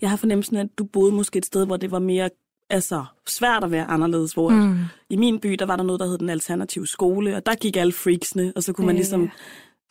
Jeg 0.00 0.10
har 0.10 0.16
fornemmelsen 0.16 0.56
af, 0.56 0.60
at 0.60 0.78
du 0.78 0.84
boede 0.84 1.12
måske 1.12 1.36
et 1.38 1.46
sted, 1.46 1.66
hvor 1.66 1.76
det 1.76 1.90
var 1.90 1.98
mere 1.98 2.30
altså, 2.70 3.04
svært 3.26 3.64
at 3.64 3.70
være 3.70 3.84
anderledes. 3.84 4.32
Hvor 4.32 4.48
mm. 4.50 4.56
Mm. 4.56 4.76
I 5.10 5.16
min 5.16 5.40
by, 5.40 5.48
der 5.58 5.66
var 5.66 5.76
der 5.76 5.82
noget, 5.84 6.00
der 6.00 6.06
hed 6.06 6.18
den 6.18 6.28
alternative 6.30 6.86
skole, 6.86 7.36
og 7.36 7.46
der 7.46 7.54
gik 7.54 7.76
alle 7.76 7.92
freaksene, 7.92 8.52
og 8.56 8.62
så 8.62 8.72
kunne 8.72 8.86
man 8.86 8.94
Ja, 8.94 8.98
ligesom 8.98 9.30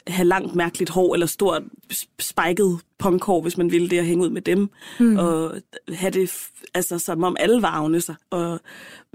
have 0.08 0.28
langt 0.28 0.56
mærkeligt 0.56 0.90
hår, 0.90 1.14
eller 1.14 1.26
stort 1.28 1.64
sp- 1.94 2.16
spiket 2.20 2.80
punkhår, 3.00 3.42
hvis 3.42 3.58
man 3.58 3.72
ville 3.72 3.90
det, 3.90 4.00
og 4.00 4.06
hænge 4.06 4.24
ud 4.24 4.30
med 4.30 4.42
dem. 4.42 4.70
Mm. 5.00 5.18
Og 5.18 5.56
have 5.94 6.12
det 6.12 6.32
altså, 6.74 7.00
som 7.00 7.24
om 7.24 7.36
alle 7.40 7.62
var 7.62 7.72
Agnes, 7.72 8.10
og 8.30 8.60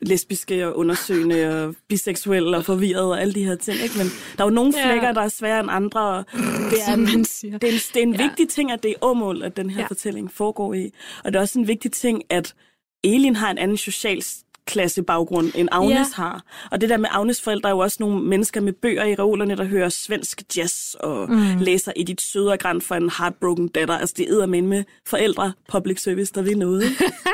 lesbiske 0.02 0.66
og 0.68 0.76
undersøgende 0.78 1.64
og 1.64 1.74
biseksuelle 1.88 2.57
og 2.57 2.64
forvirrede 2.64 3.11
og 3.11 3.20
alle 3.20 3.35
de 3.35 3.44
her 3.44 3.55
ting. 3.55 3.78
Ikke? 3.83 3.94
Men 3.98 4.07
der 4.37 4.44
er 4.44 4.48
jo 4.48 4.55
nogle 4.55 4.72
Ja. 4.76 4.87
flækker, 4.90 5.12
der 5.12 5.20
er 5.22 5.28
svære 5.28 5.61
end 5.61 5.68
andre, 5.70 6.00
og 6.00 6.24
det 6.70 6.78
er, 6.88 6.94
en, 6.94 7.07
det 7.07 7.12
er 7.12 7.68
en, 7.68 7.74
det 7.94 7.96
er 7.96 8.02
en 8.02 8.14
Ja. 8.14 8.22
vigtig 8.28 8.48
ting, 8.48 8.72
at 8.72 8.83
det 8.83 8.90
er 8.90 8.94
åmål, 9.02 9.42
at 9.42 9.57
den 9.57 9.70
her 9.70 9.76
ja. 9.76 9.83
Ja. 9.83 9.87
fortælling 9.87 10.33
foregår 10.33 10.74
i. 10.74 10.90
Og 11.24 11.33
det 11.33 11.37
er 11.38 11.40
også 11.40 11.59
en 11.59 11.68
vigtig 11.68 11.92
ting, 11.92 12.22
at 12.31 12.55
Elin 13.05 13.37
har 13.37 13.50
en 13.50 13.59
anden 13.59 13.76
social 13.76 14.22
klasse 14.72 15.02
baggrund, 15.02 15.52
end 15.54 15.68
Agnes 15.72 16.08
ja. 16.18 16.22
Har. 16.22 16.44
Og 16.70 16.80
det 16.80 16.88
der 16.88 16.96
med 16.96 17.08
Agnes 17.12 17.42
forældre 17.42 17.68
er 17.68 17.72
jo 17.72 17.78
også 17.78 17.96
nogle 18.00 18.22
mennesker 18.22 18.61
med 18.61 18.72
bøger 18.72 19.04
i 19.04 19.14
reolerne, 19.14 19.56
der 19.56 19.64
hører 19.64 19.88
svensk 19.88 20.42
jazz 20.56 20.94
og 20.94 21.30
mm. 21.30 21.58
læser 21.61 21.92
Edith 21.96 22.24
Sødergran 22.24 22.80
for 22.80 22.94
en 22.94 23.11
heartbroken 23.18 23.68
datter. 23.68 23.98
Altså 23.98 24.14
det 24.18 24.28
er 24.28 24.46
med 24.46 24.62
med 24.62 24.85
forældre, 25.06 25.52
public 25.68 26.02
service, 26.02 26.32
der 26.35 26.42
vil 26.42 26.58
noget. 26.58 26.85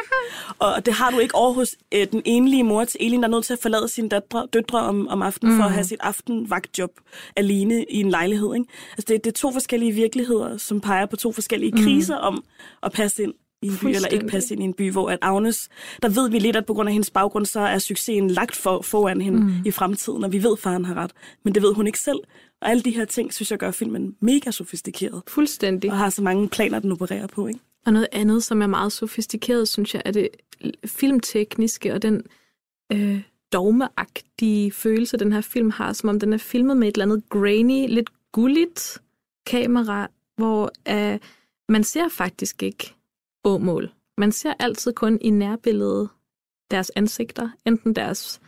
og 0.59 0.87
det 0.87 0.95
har 0.95 1.11
du 1.11 1.19
ikke 1.19 1.35
over 1.35 1.53
hos 1.53 1.77
øh, 1.95 2.07
den 2.13 2.23
enlige 2.25 2.65
mor 2.65 2.85
til 2.85 3.07
Elin, 3.07 3.23
der 3.23 3.29
er 3.29 3.31
nødt 3.31 3.45
til 3.45 3.53
at 3.53 3.59
forlade 3.63 3.89
sine 3.89 4.09
døtre, 4.09 4.47
døtre 4.53 4.79
om, 4.79 5.09
om 5.09 5.23
aftenen 5.23 5.55
mm. 5.55 5.61
for 5.61 5.65
at 5.65 5.73
have 5.73 5.85
sit 5.85 6.01
aftenvagtjob 6.01 6.91
alene 7.37 7.85
i 7.85 8.01
en 8.01 8.11
lejlighed. 8.11 8.55
Ikke? 8.55 8.67
Altså 8.91 9.05
det, 9.09 9.25
det 9.25 9.31
er 9.31 9.35
to 9.35 9.53
forskellige 9.53 9.93
virkeligheder, 9.93 10.57
som 10.57 10.81
peger 10.81 11.07
på 11.07 11.17
to 11.17 11.33
forskellige 11.33 11.73
mm. 11.73 11.83
kriser 11.83 12.17
om 12.17 12.45
at 12.83 12.93
passe 12.93 13.23
ind 13.23 13.35
i 13.63 13.67
en 13.67 13.79
by, 13.81 13.87
eller 13.87 14.09
ikke 14.09 14.27
passe 14.27 14.55
ind 14.55 14.63
i 14.63 14.65
en 14.65 14.75
by, 14.75 14.91
hvor 14.93 15.11
at 15.11 15.19
Agnes, 15.23 15.69
der 16.03 16.09
ved 16.09 16.31
vi 16.31 16.39
lidt, 16.39 16.57
at 16.57 16.67
på 16.67 16.75
grund 16.75 16.89
af 16.89 16.93
hendes 16.93 17.11
baggrund, 17.11 17.47
så 17.47 17.61
er 17.61 17.79
succesen 17.79 18.31
lagt 18.31 18.57
for, 18.57 18.83
foran 18.83 19.21
hende 19.21 19.41
mm. 19.41 19.55
i 19.65 19.71
fremtiden, 19.71 20.25
og 20.25 20.33
vi 20.33 20.43
ved, 20.43 20.53
at 20.53 20.59
faren 20.59 20.85
har 20.85 20.95
ret. 20.95 21.13
Men 21.45 21.55
det 21.55 21.63
ved 21.63 21.75
hun 21.75 21.87
ikke 21.87 21.99
selv. 21.99 22.19
Og 22.61 22.71
alle 22.71 22.83
de 22.83 22.91
her 22.91 23.05
ting, 23.05 23.35
synes 23.35 23.51
jeg 23.51 23.59
gør 23.59 23.71
filmen 23.71 24.17
mega 24.21 24.51
sofistikeret, 24.51 25.23
Fuldstændig. 25.29 25.91
og 25.91 25.97
har 25.97 26.11
så 26.11 26.23
mange 26.23 26.49
planer, 26.49 26.79
den 26.79 26.93
opererer 26.93 27.27
på. 27.27 27.47
Ikke? 27.47 27.61
Og 27.87 27.93
noget 27.93 28.09
andet, 28.13 28.45
som 28.45 28.63
er 28.63 28.67
meget 28.67 28.93
sofistikeret, 28.93 29.69
synes 29.69 29.95
jeg, 29.95 30.03
er 30.05 30.11
det 30.11 30.29
filmtekniske 30.87 31.95
og 31.95 32.03
den 32.03 32.23
øh, 32.93 33.23
dogmeagtige 33.53 34.73
følelse, 34.73 35.17
den 35.17 35.33
her 35.33 35.41
film 35.41 35.71
har, 35.71 35.93
som 35.93 36.09
om 36.09 36.21
den 36.21 36.33
er 36.33 36.39
filmet 36.39 36.77
med 36.77 36.89
et 36.89 36.95
eller 36.95 37.05
andet 37.05 37.29
grainy, 37.29 37.89
lidt 37.89 38.11
gulligt 38.33 39.03
kamera, 39.47 40.11
hvor 40.37 40.73
øh, 40.89 41.19
man 41.69 41.85
ser 41.85 42.09
faktisk 42.09 42.63
ikke 42.63 42.95
åmål. 43.49 43.93
Man 44.19 44.33
ser 44.33 44.55
altid 44.59 44.93
kun 44.93 45.19
i 45.21 45.31
nærbilledet 45.31 46.09
deres 46.71 46.93
ansigter, 46.97 47.51
enten 47.67 47.97
deres 47.97 48.41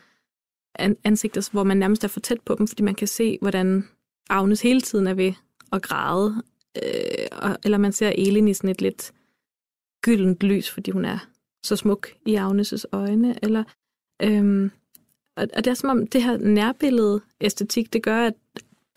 ansigter, 1.04 1.48
hvor 1.52 1.64
man 1.64 1.76
nærmest 1.76 2.04
er 2.04 2.08
for 2.08 2.20
tæt 2.20 2.40
på 2.40 2.54
dem, 2.54 2.68
fordi 2.68 2.82
man 2.82 2.94
kan 2.94 3.08
se, 3.08 3.38
hvordan 3.40 3.88
Agnes 4.30 4.62
hele 4.62 4.80
tiden 4.80 5.06
er 5.06 5.14
ved 5.14 5.32
at 5.72 5.82
græde, 5.82 6.42
øh, 6.82 7.26
og, 7.32 7.56
eller 7.64 7.78
man 7.78 7.92
ser 7.92 8.08
Elin 8.08 8.48
i 8.48 8.54
sådan 8.54 8.70
et 8.70 8.80
lidt 8.80 9.12
gyldent 10.02 10.42
lys, 10.42 10.70
fordi 10.70 10.90
hun 10.90 11.04
er 11.04 11.18
så 11.62 11.76
smuk 11.76 12.08
i 12.26 12.36
Agnes' 12.36 12.84
øjne. 12.92 13.44
Eller, 13.44 13.64
øhm, 14.22 14.70
og, 15.36 15.48
og 15.56 15.64
det 15.64 15.70
er 15.70 15.74
som 15.74 15.90
om, 15.90 16.06
det 16.06 16.22
her 16.22 16.36
nærbillede 16.36 17.20
æstetik, 17.40 17.92
det 17.92 18.02
gør, 18.02 18.26
at 18.26 18.34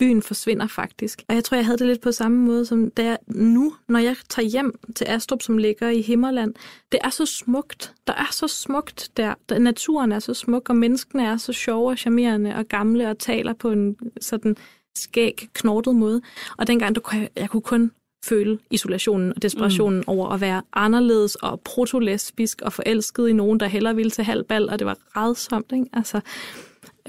byen 0.04 0.22
forsvinder 0.22 0.68
faktisk. 0.68 1.24
Og 1.30 1.36
jeg 1.36 1.44
tror, 1.44 1.56
jeg 1.56 1.66
havde 1.66 1.78
det 1.78 1.88
lidt 1.88 2.02
på 2.02 2.12
samme 2.12 2.38
måde 2.38 2.66
som 2.66 2.92
da 2.92 3.04
jeg 3.04 3.18
nu, 3.28 3.74
når 3.88 4.00
jeg 4.00 4.16
tager 4.30 4.50
hjem 4.50 4.80
til 4.96 5.06
Astrup, 5.06 5.42
som 5.42 5.58
ligger 5.58 5.90
i 5.90 6.02
Himmerland. 6.02 6.54
Det 6.92 7.00
er 7.04 7.10
så 7.10 7.26
smukt. 7.26 7.94
Der 8.08 8.14
er 8.14 8.32
så 8.32 8.48
smukt 8.48 9.10
der. 9.18 9.34
der. 9.50 9.60
Naturen 9.60 10.12
er 10.12 10.20
så 10.20 10.34
smuk, 10.34 10.70
og 10.70 10.76
menneskene 10.76 11.26
er 11.26 11.38
så 11.38 11.54
sjove 11.54 11.92
og 11.92 11.98
charmerende 11.98 12.56
og 12.56 12.66
gamle 12.66 13.10
og 13.10 13.20
taler 13.20 13.54
på 13.54 13.72
en 13.72 13.96
sådan 14.22 14.56
skæg, 14.96 15.50
knortet 15.54 15.96
måde. 15.96 16.22
Og 16.58 16.68
dengang, 16.68 16.96
der 16.96 17.02
kunne 17.02 17.22
jeg, 17.22 17.30
jeg 17.36 17.50
kunne 17.50 17.62
kun 17.62 17.92
føle 18.26 18.60
isolationen 18.72 19.34
og 19.36 19.42
desperationen 19.42 20.00
mm. 20.00 20.04
over 20.08 20.30
at 20.30 20.42
være 20.42 20.62
anderledes 20.74 21.36
og 21.36 21.62
protolesbisk 21.62 22.62
og 22.62 22.74
forelsket 22.74 23.30
i 23.30 23.34
nogen, 23.34 23.60
der 23.60 23.68
hellere 23.68 23.96
ville 23.96 24.12
til 24.12 24.24
halvbal, 24.24 24.70
og 24.70 24.80
det 24.80 24.88
var 24.88 24.98
rædsomt, 25.16 25.72
ikke? 25.72 25.86
Altså, 25.94 26.22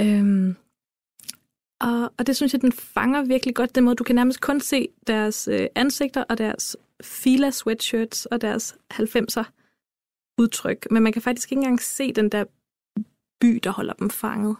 øhm, 0.00 0.56
og, 1.80 2.12
og 2.18 2.26
det 2.26 2.36
synes 2.36 2.52
jeg, 2.52 2.62
den 2.62 2.72
fanger 2.72 3.24
virkelig 3.24 3.54
godt, 3.54 3.74
den 3.74 3.84
måde, 3.84 3.96
du 3.96 4.04
kan 4.04 4.14
nærmest 4.14 4.40
kun 4.40 4.60
se 4.60 4.88
deres 5.06 5.48
øh, 5.48 5.66
ansigter 5.74 6.22
og 6.22 6.38
deres 6.38 6.76
fila 7.02 7.50
sweatshirts 7.50 8.26
og 8.26 8.40
deres 8.40 8.76
90'er 8.92 9.44
udtryk, 10.38 10.86
men 10.90 11.02
man 11.02 11.12
kan 11.12 11.22
faktisk 11.22 11.52
ikke 11.52 11.60
engang 11.60 11.80
se 11.80 12.12
den 12.12 12.28
der 12.28 12.44
by, 13.40 13.60
der 13.64 13.70
holder 13.70 13.92
dem 13.92 14.10
fanget. 14.10 14.56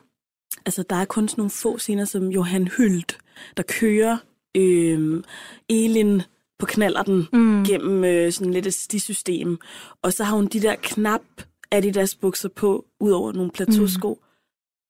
Altså, 0.66 0.84
der 0.90 0.96
er 0.96 1.04
kun 1.04 1.28
sådan 1.28 1.40
nogle 1.40 1.50
få 1.50 1.78
scener, 1.78 2.04
som 2.04 2.28
Johan 2.28 2.68
Hylt, 2.68 3.18
der 3.56 3.62
kører 3.62 4.18
øh, 4.56 5.22
Elin 5.68 6.22
på 6.58 6.66
knallerten 6.66 7.28
mm. 7.32 7.64
gennem 7.64 8.04
øh, 8.04 8.32
sådan 8.32 8.52
lidt 8.52 8.66
et 8.66 8.74
stisystem. 8.74 9.58
Og 10.02 10.12
så 10.12 10.24
har 10.24 10.36
hun 10.36 10.46
de 10.46 10.60
der 10.60 10.74
knap 10.82 11.22
Adidas 11.70 12.14
bukser 12.14 12.48
på, 12.48 12.86
ud 13.00 13.10
over 13.10 13.32
nogle 13.32 13.50
plateausko. 13.50 14.14
Mm. 14.14 14.23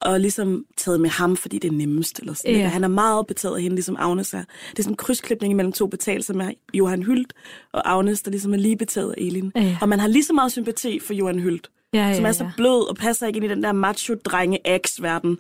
Og 0.04 0.20
ligesom 0.20 0.64
taget 0.76 1.00
med 1.00 1.10
ham, 1.10 1.36
fordi 1.36 1.58
det 1.58 1.68
er 1.68 1.72
nemmest. 1.76 2.18
Eller 2.18 2.34
sådan. 2.34 2.52
Ja. 2.54 2.60
Yeah. 2.60 2.70
Han 2.72 2.84
er 2.84 2.88
meget 2.88 3.26
betaget 3.26 3.56
af 3.56 3.62
hende, 3.62 3.74
ligesom 3.76 3.96
Agnes 3.98 4.34
er. 4.34 4.38
Det 4.70 4.78
er 4.78 4.82
sådan 4.82 4.92
en 4.92 4.96
krydsklipning 4.96 5.56
mellem 5.56 5.72
to 5.72 5.86
betalelser 5.86 6.34
med 6.34 6.46
Johan 6.74 7.02
Hylt 7.02 7.32
og 7.72 7.82
Agnes, 7.92 8.22
der 8.22 8.30
ligesom 8.30 8.52
er 8.54 8.58
lige 8.58 8.76
betaget 8.76 9.10
af 9.10 9.14
Elin. 9.18 9.52
Ja. 9.56 9.78
Og 9.80 9.88
man 9.88 10.00
har 10.00 10.08
lige 10.08 10.24
så 10.24 10.32
meget 10.32 10.52
sympati 10.52 11.00
for 11.00 11.14
Johan 11.14 11.38
Hylt, 11.40 11.70
Ja, 11.94 12.14
som 12.14 12.24
er 12.26 12.32
så 12.32 12.50
blød 12.56 12.88
og 12.88 12.96
passer 12.96 13.26
ikke 13.26 13.36
ind 13.36 13.44
i 13.44 13.48
den 13.48 13.62
der 13.62 13.72
macho-drenge 13.72 14.58
verden 15.02 15.38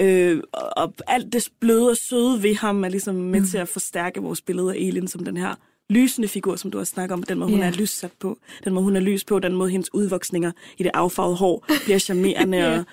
øh, 0.00 0.40
og, 0.52 0.94
alt 1.06 1.32
det 1.32 1.48
bløde 1.60 1.90
og 1.90 1.96
søde 1.96 2.42
ved 2.42 2.54
ham 2.54 2.84
er 2.84 2.88
ligesom 2.88 3.14
med 3.14 3.40
Mm. 3.40 3.46
til 3.46 3.58
at 3.58 3.68
forstærke 3.68 4.20
vores 4.20 4.40
billede 4.40 4.70
af 4.72 4.76
Elin 4.78 5.08
som 5.08 5.24
den 5.24 5.36
her 5.36 5.54
lysende 5.90 6.28
figur, 6.28 6.56
som 6.56 6.70
du 6.70 6.78
har 6.78 6.84
snakket 6.84 7.12
om, 7.14 7.22
den 7.22 7.38
måde 7.38 7.50
hun 7.50 7.58
Ja. 7.60 7.66
er 7.66 7.70
lyssat 7.70 8.12
på, 8.20 8.38
den 8.64 8.72
måde 8.74 8.84
hun 8.84 8.96
er 8.96 9.00
lys 9.00 9.24
på, 9.24 9.38
den 9.38 9.52
måde 9.54 9.70
hendes 9.70 9.94
udvoksninger 9.94 10.52
i 10.78 10.82
det 10.82 10.90
affarvede 10.94 11.36
hår 11.36 11.64
bliver 11.84 11.98
charmerende 11.98 12.58
Ja. 12.64 12.78
og 12.78 12.84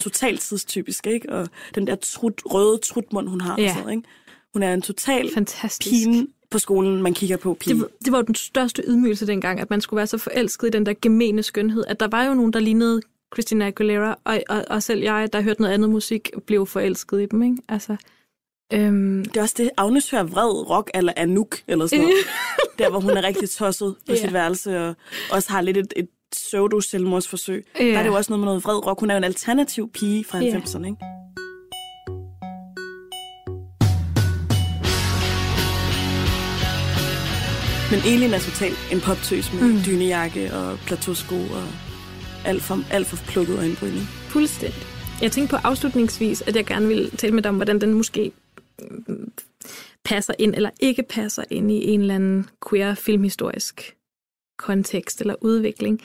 totalt 0.00 0.40
tidstypisk, 0.40 1.06
ikke? 1.06 1.32
Og 1.32 1.48
den 1.74 1.86
der 1.86 1.94
trut, 1.94 2.42
røde 2.46 2.78
trutmund, 2.78 3.28
hun 3.28 3.40
har. 3.40 3.52
og 3.52 3.60
Ja. 3.60 3.68
sådan 3.68 3.82
noget, 3.82 3.96
ikke? 3.96 4.08
Hun 4.52 4.62
er 4.62 4.74
en 4.74 4.82
total 4.82 5.30
Fantastisk. 5.34 5.90
pine 6.04 6.26
på 6.50 6.58
skolen, 6.58 7.02
man 7.02 7.14
kigger 7.14 7.36
på 7.36 7.54
pige. 7.54 7.74
Det, 7.74 7.80
var- 7.82 7.88
det 8.04 8.12
var 8.12 8.18
jo 8.18 8.24
den 8.24 8.34
største 8.34 8.82
ydmygelse 8.86 9.26
dengang, 9.26 9.60
at 9.60 9.70
man 9.70 9.80
skulle 9.80 9.98
være 9.98 10.06
så 10.06 10.18
forelsket 10.18 10.66
i 10.66 10.70
den 10.70 10.86
der 10.86 10.94
gemene 11.02 11.42
skønhed, 11.42 11.84
at 11.88 12.00
der 12.00 12.08
var 12.08 12.24
jo 12.24 12.34
nogen, 12.34 12.52
der 12.52 12.60
lignede 12.60 13.00
Christina 13.34 13.66
Aguilera, 13.66 14.18
og, 14.24 14.42
og, 14.48 14.64
og 14.70 14.82
selv 14.82 15.02
jeg, 15.02 15.28
der 15.32 15.40
hørte 15.40 15.60
noget 15.60 15.74
andet 15.74 15.90
musik, 15.90 16.30
blev 16.46 16.66
forelsket 16.66 17.22
i 17.22 17.26
dem, 17.26 17.42
ikke? 17.42 17.56
Altså, 17.68 17.96
øhm, 18.72 19.24
Det 19.24 19.36
er 19.36 19.42
også 19.42 19.54
det, 19.58 19.70
Agnes 19.76 20.10
hører 20.10 20.22
vred 20.22 20.68
rock 20.70 20.90
eller 20.94 21.12
Anouk, 21.16 21.56
eller 21.68 21.86
sådan 21.86 22.02
noget. 22.04 22.16
der, 22.78 22.90
hvor 22.90 23.00
hun 23.00 23.10
er 23.10 23.22
rigtig 23.24 23.50
tosset 23.50 23.94
på 24.06 24.12
Ja. 24.12 24.20
sit 24.20 24.32
værelse, 24.32 24.80
og 24.80 24.94
også 25.32 25.50
har 25.50 25.60
lidt 25.60 25.76
et, 25.76 25.92
et 25.96 26.08
pseudo-selvmordsforsøg. 26.32 27.66
Ja. 27.80 27.84
Der 27.84 27.98
er 27.98 28.02
det 28.02 28.10
jo 28.10 28.14
også 28.14 28.32
noget 28.32 28.40
med 28.40 28.46
noget 28.46 28.64
vred 28.64 28.86
rock. 28.86 29.00
Hun 29.00 29.10
er 29.10 29.14
jo 29.14 29.18
en 29.18 29.24
alternativ 29.24 29.90
pige 29.90 30.24
fra 30.24 30.38
Ja. 30.38 30.58
90'erne, 30.58 30.86
ikke? 30.86 30.96
Men 37.92 38.00
Elin 38.06 38.34
er 38.34 38.38
totalt 38.38 38.78
en 38.92 39.00
poptøs 39.00 39.52
med 39.52 39.62
mm. 39.62 39.78
dynejakke 39.86 40.54
og 40.54 40.78
plateausko 40.86 41.34
og 41.34 41.64
alt 42.44 42.62
for, 42.62 42.78
alt 42.90 43.06
for 43.06 43.16
plukket 43.32 43.58
øjenbryn. 43.58 43.98
fuldstændig. 44.28 44.82
Jeg 45.22 45.32
tænkte 45.32 45.50
på 45.50 45.56
afslutningsvis, 45.64 46.42
at 46.42 46.56
jeg 46.56 46.66
gerne 46.66 46.88
ville 46.88 47.10
tale 47.10 47.34
med 47.34 47.42
dig 47.42 47.48
om, 47.48 47.56
hvordan 47.56 47.80
den 47.80 47.94
måske 47.94 48.32
mm, 49.06 49.32
passer 50.04 50.34
ind 50.38 50.54
eller 50.54 50.70
ikke 50.80 51.02
passer 51.02 51.44
ind 51.50 51.70
i 51.70 51.84
en 51.88 52.00
eller 52.00 52.14
anden 52.14 52.48
queer 52.70 52.94
filmhistorisk 52.94 53.96
kontekst 54.58 55.20
eller 55.20 55.34
udvikling, 55.40 56.00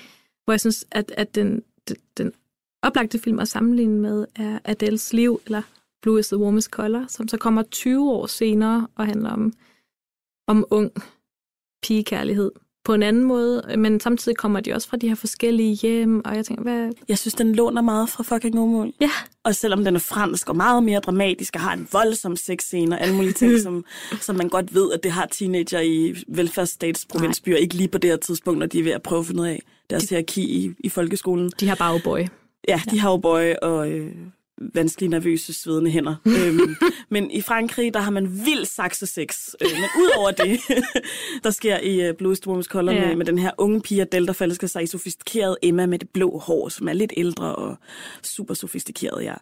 hvor 0.47 0.53
jeg 0.53 0.59
synes, 0.59 0.85
at, 0.91 1.11
at 1.17 1.35
den, 1.35 1.63
den, 1.87 1.97
den 2.17 2.33
oplagte 2.81 3.19
film 3.19 3.39
at 3.39 3.47
sammenligne 3.47 3.99
med 3.99 4.25
er 4.35 4.59
Adels 4.63 5.13
liv, 5.13 5.41
eller 5.45 5.61
Blue 6.01 6.19
is 6.19 6.27
the 6.27 6.37
Warmest 6.37 6.69
Color, 6.69 7.05
som 7.07 7.27
så 7.27 7.37
kommer 7.37 7.63
20 7.63 8.11
år 8.11 8.25
senere 8.25 8.87
og 8.95 9.05
handler 9.05 9.29
om, 9.29 9.53
om 10.47 10.65
ung 10.69 10.91
pigekærlighed 11.83 12.51
på 12.87 12.93
en 12.93 13.03
anden 13.03 13.23
måde, 13.23 13.63
men 13.77 13.99
samtidig 13.99 14.37
kommer 14.37 14.59
de 14.59 14.73
også 14.73 14.89
fra 14.89 14.97
de 14.97 15.07
her 15.07 15.15
forskellige 15.15 15.73
hjem, 15.75 16.25
og 16.25 16.35
jeg 16.35 16.45
tænker, 16.45 16.63
hvad... 16.63 16.89
Jeg 17.07 17.17
synes, 17.17 17.33
den 17.33 17.55
låner 17.55 17.81
meget 17.81 18.09
fra 18.09 18.23
fucking 18.23 18.59
Omål. 18.59 18.93
Ja, 19.01 19.09
Og 19.43 19.55
selvom 19.55 19.83
den 19.83 19.95
er 19.95 19.99
fransk 19.99 20.49
og 20.49 20.55
meget 20.55 20.83
mere 20.83 20.99
dramatisk 20.99 21.55
og 21.55 21.61
har 21.61 21.73
en 21.73 21.87
voldsom 21.91 22.35
sexscene 22.35 22.95
og 22.95 23.01
alle 23.01 23.15
mulige 23.15 23.33
ting, 23.33 23.59
som, 23.65 23.85
som 24.21 24.35
man 24.35 24.49
godt 24.49 24.75
ved, 24.75 24.91
at 24.91 25.03
det 25.03 25.11
har 25.11 25.25
teenager 25.25 25.79
i 25.79 26.15
velfærdsstatsprovinsbyer, 26.27 27.57
ikke 27.57 27.75
lige 27.75 27.87
på 27.87 27.97
det 27.97 28.09
her 28.09 28.17
tidspunkt, 28.17 28.59
når 28.59 28.65
de 28.65 28.79
er 28.79 28.83
ved 28.83 28.91
at 28.91 29.01
prøve 29.01 29.19
at 29.19 29.25
finde 29.25 29.41
ud 29.41 29.47
af 29.47 29.61
deres 29.89 30.03
hierarki 30.03 30.41
i, 30.41 30.73
i 30.79 30.89
folkeskolen. 30.89 31.51
de 31.59 31.67
har 31.67 31.75
bagboy. 31.75 32.19
Ja, 32.67 32.81
de 32.91 32.99
har 32.99 33.11
jo 33.11 33.17
boy 33.17 33.53
og 33.61 33.91
øh, 33.91 34.11
vanskelige, 34.73 35.09
nervøse, 35.09 35.53
svedende 35.53 35.91
hænder. 35.91 36.15
øhm, 36.25 36.75
men 37.09 37.31
i 37.31 37.41
Frankrig, 37.41 37.93
der 37.93 37.99
har 37.99 38.11
man 38.11 38.45
vild 38.45 38.65
saksesex. 38.65 39.53
Øh, 39.61 39.71
men 39.73 39.89
ud 40.03 40.09
over 40.17 40.31
det, 40.31 40.59
der 41.43 41.49
sker 41.49 41.79
i 41.79 42.09
uh, 42.09 42.15
Blue 42.17 42.35
Storms 42.35 42.65
Color 42.65 42.91
Ja. 42.93 43.07
med, 43.07 43.15
med 43.15 43.25
den 43.25 43.37
her 43.37 43.51
unge 43.57 43.81
pige, 43.81 44.01
Adele, 44.01 44.27
der 44.27 44.33
forelsker 44.33 44.67
sig 44.67 44.83
i 44.83 44.87
sofistikeret 44.87 45.57
Emma 45.63 45.85
med 45.85 45.99
det 45.99 46.09
blå 46.09 46.37
hår, 46.39 46.69
som 46.69 46.87
er 46.87 46.93
lidt 46.93 47.13
ældre 47.17 47.55
og 47.55 47.77
super 48.23 48.53
sofistikeret, 48.53 49.23
ja. 49.23 49.33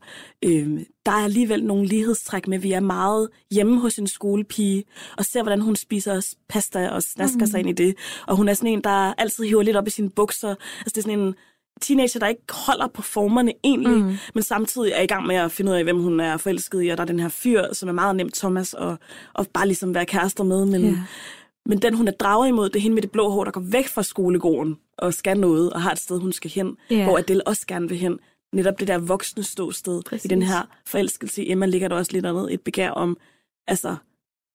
Øhm, 0.46 0.86
der 1.06 1.12
er 1.12 1.24
alligevel 1.24 1.64
nogle 1.64 1.88
lighedstræk 1.88 2.48
med, 2.48 2.58
at 2.58 2.64
vi 2.64 2.72
er 2.72 2.80
meget 2.80 3.30
hjemme 3.52 3.80
hos 3.80 3.98
en 3.98 4.08
skolepige, 4.08 4.84
og 5.18 5.26
ser, 5.26 5.42
hvordan 5.42 5.62
hun 5.62 5.76
spiser 5.76 6.36
pasta 6.50 6.90
og 6.90 7.04
snasker 7.04 7.40
mm. 7.40 7.46
sig 7.48 7.60
ind 7.60 7.70
i 7.70 7.74
det. 7.74 7.96
Og 8.28 8.36
hun 8.36 8.50
er 8.50 8.54
sådan 8.54 8.70
en, 8.70 8.82
der 8.84 9.14
altid 9.18 9.44
hiver 9.44 9.64
lidt 9.64 9.78
op 9.78 9.88
i 9.88 9.90
sine 9.90 10.10
bukser. 10.10 10.50
Altså 10.80 10.92
det 10.96 10.98
er 10.98 11.02
sådan 11.02 11.20
en 11.20 11.36
teenager, 11.82 12.20
der 12.20 12.28
ikke 12.28 12.42
holder 12.50 12.88
på 12.88 13.02
formerne 13.02 13.54
egentlig, 13.64 13.98
mm. 13.98 14.16
men 14.34 14.44
samtidig 14.44 14.92
er 14.92 15.02
i 15.02 15.06
gang 15.06 15.28
med 15.28 15.36
at 15.36 15.52
finde 15.52 15.72
ud 15.72 15.78
af, 15.78 15.84
hvem 15.84 16.02
hun 16.02 16.20
er 16.20 16.38
forelsket 16.38 16.84
i, 16.84 16.88
og 16.88 16.98
der 16.98 17.04
er 17.04 17.08
den 17.08 17.20
her 17.20 17.30
fyr, 17.30 17.74
som 17.74 17.90
er 17.90 17.94
meget 17.94 18.16
nemt 18.16 18.34
Thomas, 18.34 18.74
og, 18.74 18.98
og 19.34 19.48
bare 19.54 19.68
ligesom 19.68 19.94
være 19.96 20.06
kærester 20.06 20.44
med, 20.44 20.66
men, 20.66 20.84
yeah. 20.84 20.98
men 21.66 21.82
den, 21.82 21.94
hun 21.94 22.08
er 22.08 22.12
draget 22.12 22.48
imod, 22.48 22.70
det 22.70 22.76
er 22.76 22.82
hende 22.82 22.96
med 22.96 23.02
det 23.02 23.12
blå 23.12 23.30
hår, 23.30 23.44
der 23.44 23.52
går 23.52 23.64
væk 23.72 23.88
fra 23.88 24.04
skolegården, 24.04 24.78
og 24.98 25.14
skal 25.14 25.40
noget, 25.40 25.74
og 25.74 25.82
har 25.82 25.92
et 25.92 26.00
sted, 26.00 26.20
hun 26.20 26.34
skal 26.34 26.52
hen, 26.52 26.78
Ja. 26.90 27.04
hvor 27.04 27.18
Adele 27.18 27.48
også 27.48 27.68
gerne 27.68 27.90
vil 27.90 27.98
hen. 27.98 28.20
Netop 28.54 28.80
det 28.80 28.88
der 28.88 28.98
voksne 28.98 29.44
ståsted 29.44 30.02
Præcis. 30.06 30.26
i 30.26 30.28
den 30.28 30.42
her 30.42 30.62
forelskelse 30.86 31.50
Emma 31.50 31.66
ligger 31.66 31.88
der 31.88 31.96
også 31.96 32.12
lidt 32.12 32.26
andet 32.26 32.54
et 32.54 32.62
begær 32.62 32.90
om, 32.90 33.18
altså 33.68 33.96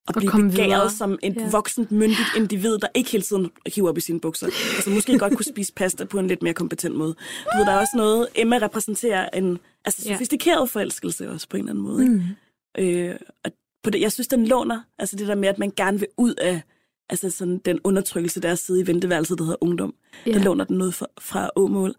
at 0.09 0.15
blive 0.17 0.31
komme 0.31 0.51
begæret 0.51 0.69
videre. 0.69 0.91
som 0.91 1.19
et 1.23 1.37
Ja. 1.37 1.43
ja. 1.43 1.51
voksent, 1.51 1.93
myndigt 1.93 2.29
individ, 2.37 2.79
der 2.79 2.89
ikke 2.95 3.11
hele 3.11 3.23
tiden 3.23 3.51
hiver 3.75 3.89
op 3.89 3.99
i 3.99 4.01
sine 4.01 4.21
bukser. 4.21 4.47
Altså 4.47 4.91
måske 4.91 5.19
godt 5.19 5.37
kunne 5.37 5.45
spise 5.45 5.73
pasta 5.73 6.05
på 6.05 6.19
en 6.19 6.27
lidt 6.27 6.43
mere 6.43 6.55
kompetent 6.55 6.95
måde. 6.97 7.15
Du 7.53 7.59
ved, 7.59 7.67
der 7.67 7.73
er 7.73 7.79
også 7.79 7.97
noget, 7.97 8.29
Emma 8.35 8.59
repræsenterer 8.63 9.29
en 9.35 9.59
altså, 9.85 10.03
Ja. 10.09 10.15
sofistikeret 10.15 10.71
forelskelse 10.71 11.31
også 11.31 11.49
på 11.49 11.57
en 11.57 11.61
eller 11.69 11.73
anden 11.73 11.85
måde. 11.85 12.03
Ikke? 12.03 12.15
Mm. 12.79 13.11
Øh, 13.11 13.17
og 13.45 13.51
på 13.85 13.91
det, 13.91 14.01
jeg 14.01 14.13
synes, 14.13 14.29
den 14.29 14.47
låner 14.47 14.81
altså 14.99 15.17
det 15.17 15.29
der 15.29 15.35
med, 15.35 15.49
at 15.49 15.59
man 15.59 15.73
gerne 15.77 15.99
vil 15.99 16.09
ud 16.17 16.35
af 16.35 16.63
altså 17.11 17.31
sådan, 17.31 17.59
den 17.59 17.81
undertrykkelse, 17.85 18.41
der 18.41 18.49
er 18.49 18.53
at 18.53 18.59
sidde 18.59 18.81
i 18.81 18.87
venteværelset, 18.87 19.39
der 19.39 19.45
hedder 19.45 19.57
ungdom. 19.61 19.95
Ja. 20.27 20.31
Ja. 20.31 20.35
Den 20.37 20.45
låner 20.45 20.65
den 20.65 20.79
noget 20.79 20.95
fra, 20.95 21.07
fra 21.21 21.51
Åmål. 21.57 21.95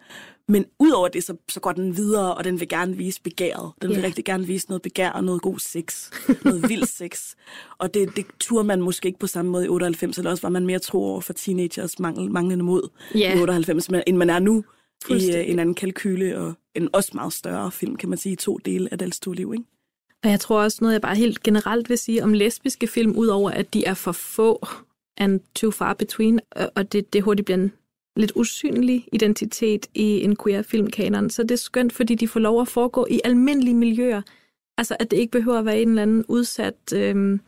Men 0.48 0.66
udover 0.80 1.08
det, 1.08 1.24
så, 1.24 1.36
så 1.50 1.60
går 1.60 1.72
den 1.72 1.98
videre, 1.98 2.36
og 2.36 2.44
den 2.44 2.60
vil 2.60 2.68
gerne 2.68 2.98
vise 2.98 3.22
begæret. 3.22 3.72
Den 3.82 3.90
vil 3.90 3.98
Ja. 4.00 4.06
rigtig 4.06 4.26
gerne 4.26 4.48
vise 4.48 4.68
noget 4.68 4.82
begær 4.82 5.10
og 5.10 5.24
noget 5.24 5.42
god 5.42 5.60
sex. 5.60 6.12
Noget 6.46 6.70
vild 6.70 6.86
sex. 7.00 7.34
Og 7.78 7.94
det, 7.94 8.16
det 8.16 8.26
turde 8.40 8.64
man 8.68 8.82
måske 8.82 9.08
ikke 9.08 9.20
på 9.20 9.28
samme 9.28 9.52
måde 9.52 9.66
i 9.66 9.68
98, 9.70 10.18
eller 10.18 10.32
også 10.32 10.42
var 10.42 10.50
man 10.50 10.66
mere 10.66 10.80
tro 10.80 11.04
over 11.04 11.22
for 11.22 11.34
teenagers 11.34 12.00
mangel, 12.00 12.32
manglende 12.32 12.64
mod 12.66 12.90
Ja. 13.16 13.38
i 13.38 13.42
98, 13.42 13.92
men- 13.92 14.04
end 14.08 14.18
man 14.18 14.30
er 14.30 14.40
nu 14.40 14.64
i 15.10 15.14
øh, 15.14 15.50
en 15.50 15.60
anden 15.60 15.76
kalkyle, 15.76 16.38
og 16.40 16.54
en 16.76 16.90
også 16.94 17.12
meget 17.14 17.34
større 17.34 17.72
film, 17.72 17.96
kan 17.96 18.10
man 18.10 18.18
sige, 18.18 18.34
i 18.34 18.36
to 18.36 18.58
dele 18.66 18.90
af 18.92 18.98
Dels 19.00 19.20
to 19.20 19.32
liv, 19.32 19.54
ikke? 19.54 19.66
Og 20.24 20.30
jeg 20.30 20.40
tror 20.40 20.62
også 20.64 20.78
noget, 20.82 20.94
jeg 20.94 21.02
bare 21.02 21.16
helt 21.16 21.44
generelt 21.44 21.90
vil 21.90 21.98
sige 21.98 22.24
om 22.24 22.34
lesbiske 22.34 22.88
film, 22.88 23.12
udover 23.18 23.52
at 23.52 23.74
de 23.74 23.86
er 23.86 23.94
for 23.94 24.12
få 24.12 24.66
and 25.18 25.40
too 25.56 25.72
far 25.72 25.94
between, 25.94 26.40
og- 26.52 26.72
og 26.76 26.92
det, 26.92 27.14
det 27.14 27.24
hurtigt 27.24 27.46
bliver 27.46 27.58
en 27.58 27.72
lidt 28.16 28.32
usynlig 28.36 29.08
identitet 29.14 29.88
i 29.94 30.24
en 30.24 30.36
queer 30.44 30.62
filmkanon. 30.62 31.30
Så 31.30 31.44
det 31.44 31.52
er 31.52 31.56
skønt, 31.56 31.94
fordi 31.94 32.16
de 32.16 32.28
får 32.28 32.40
lov 32.40 32.62
at 32.62 32.68
foregå 32.68 33.08
i 33.10 33.22
almindelige 33.24 33.76
miljøer. 33.76 34.22
Altså, 34.78 34.96
at 35.00 35.12
det 35.12 35.18
ikke 35.18 35.32
behøver 35.32 35.60
at 35.60 35.66
være 35.66 35.82
en 35.82 35.90
eller 35.90 36.02
anden 36.02 36.26
udsat, 36.28 36.94
øh, 36.96 37.40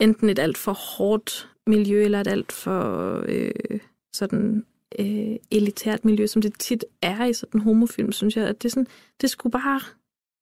enten 0.00 0.30
et 0.30 0.38
alt 0.38 0.58
for 0.58 0.72
hårdt 0.72 1.48
miljø, 1.66 2.04
eller 2.04 2.20
et 2.20 2.26
alt 2.26 2.52
for 2.52 3.24
øh, 3.28 3.80
sådan 4.12 4.66
øh, 4.98 5.36
elitært 5.50 6.04
miljø, 6.04 6.26
som 6.26 6.42
det 6.42 6.54
tit 6.58 6.84
er 7.02 7.24
i 7.24 7.32
sådan 7.32 7.60
en 7.60 7.64
homofilm, 7.64 8.12
synes 8.12 8.36
jeg. 8.36 8.46
At 8.46 8.62
det, 8.62 8.68
er 8.68 8.70
sådan, 8.70 8.86
det 9.20 9.30
skulle 9.30 9.50
bare 9.50 9.80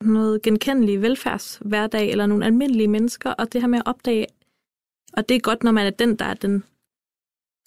noget 0.05 0.43
genkendelig 0.43 1.03
velfærdshverdag, 1.03 2.11
eller 2.11 2.27
nogle 2.27 2.45
almindelige 2.45 2.89
mennesker, 2.89 3.31
og 3.31 3.53
det 3.53 3.61
her 3.61 3.69
med 3.69 3.79
at 3.79 3.87
opdage, 3.87 4.27
og 5.13 5.29
det 5.29 5.35
er 5.35 5.41
godt, 5.41 5.63
når 5.63 5.73
man 5.73 5.87
er 5.87 5.91
den, 5.91 6.17
der 6.17 6.25
er 6.25 6.35
den, 6.35 6.65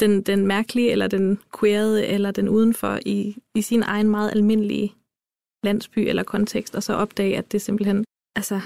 den, 0.04 0.22
den 0.22 0.48
mærkelige, 0.48 0.92
eller 0.92 1.08
den 1.08 1.40
queerede, 1.60 2.06
eller 2.06 2.32
den 2.32 2.50
udenfor 2.50 3.00
i, 3.06 3.38
i 3.56 3.62
sin 3.62 3.84
egen 3.84 4.10
meget 4.10 4.32
almindelige 4.32 4.94
landsby 5.64 6.00
eller 6.00 6.24
kontekst, 6.24 6.76
og 6.76 6.84
så 6.84 6.94
opdage, 6.94 7.38
at 7.38 7.52
det 7.52 7.62
simpelthen, 7.62 8.06
altså, 8.36 8.62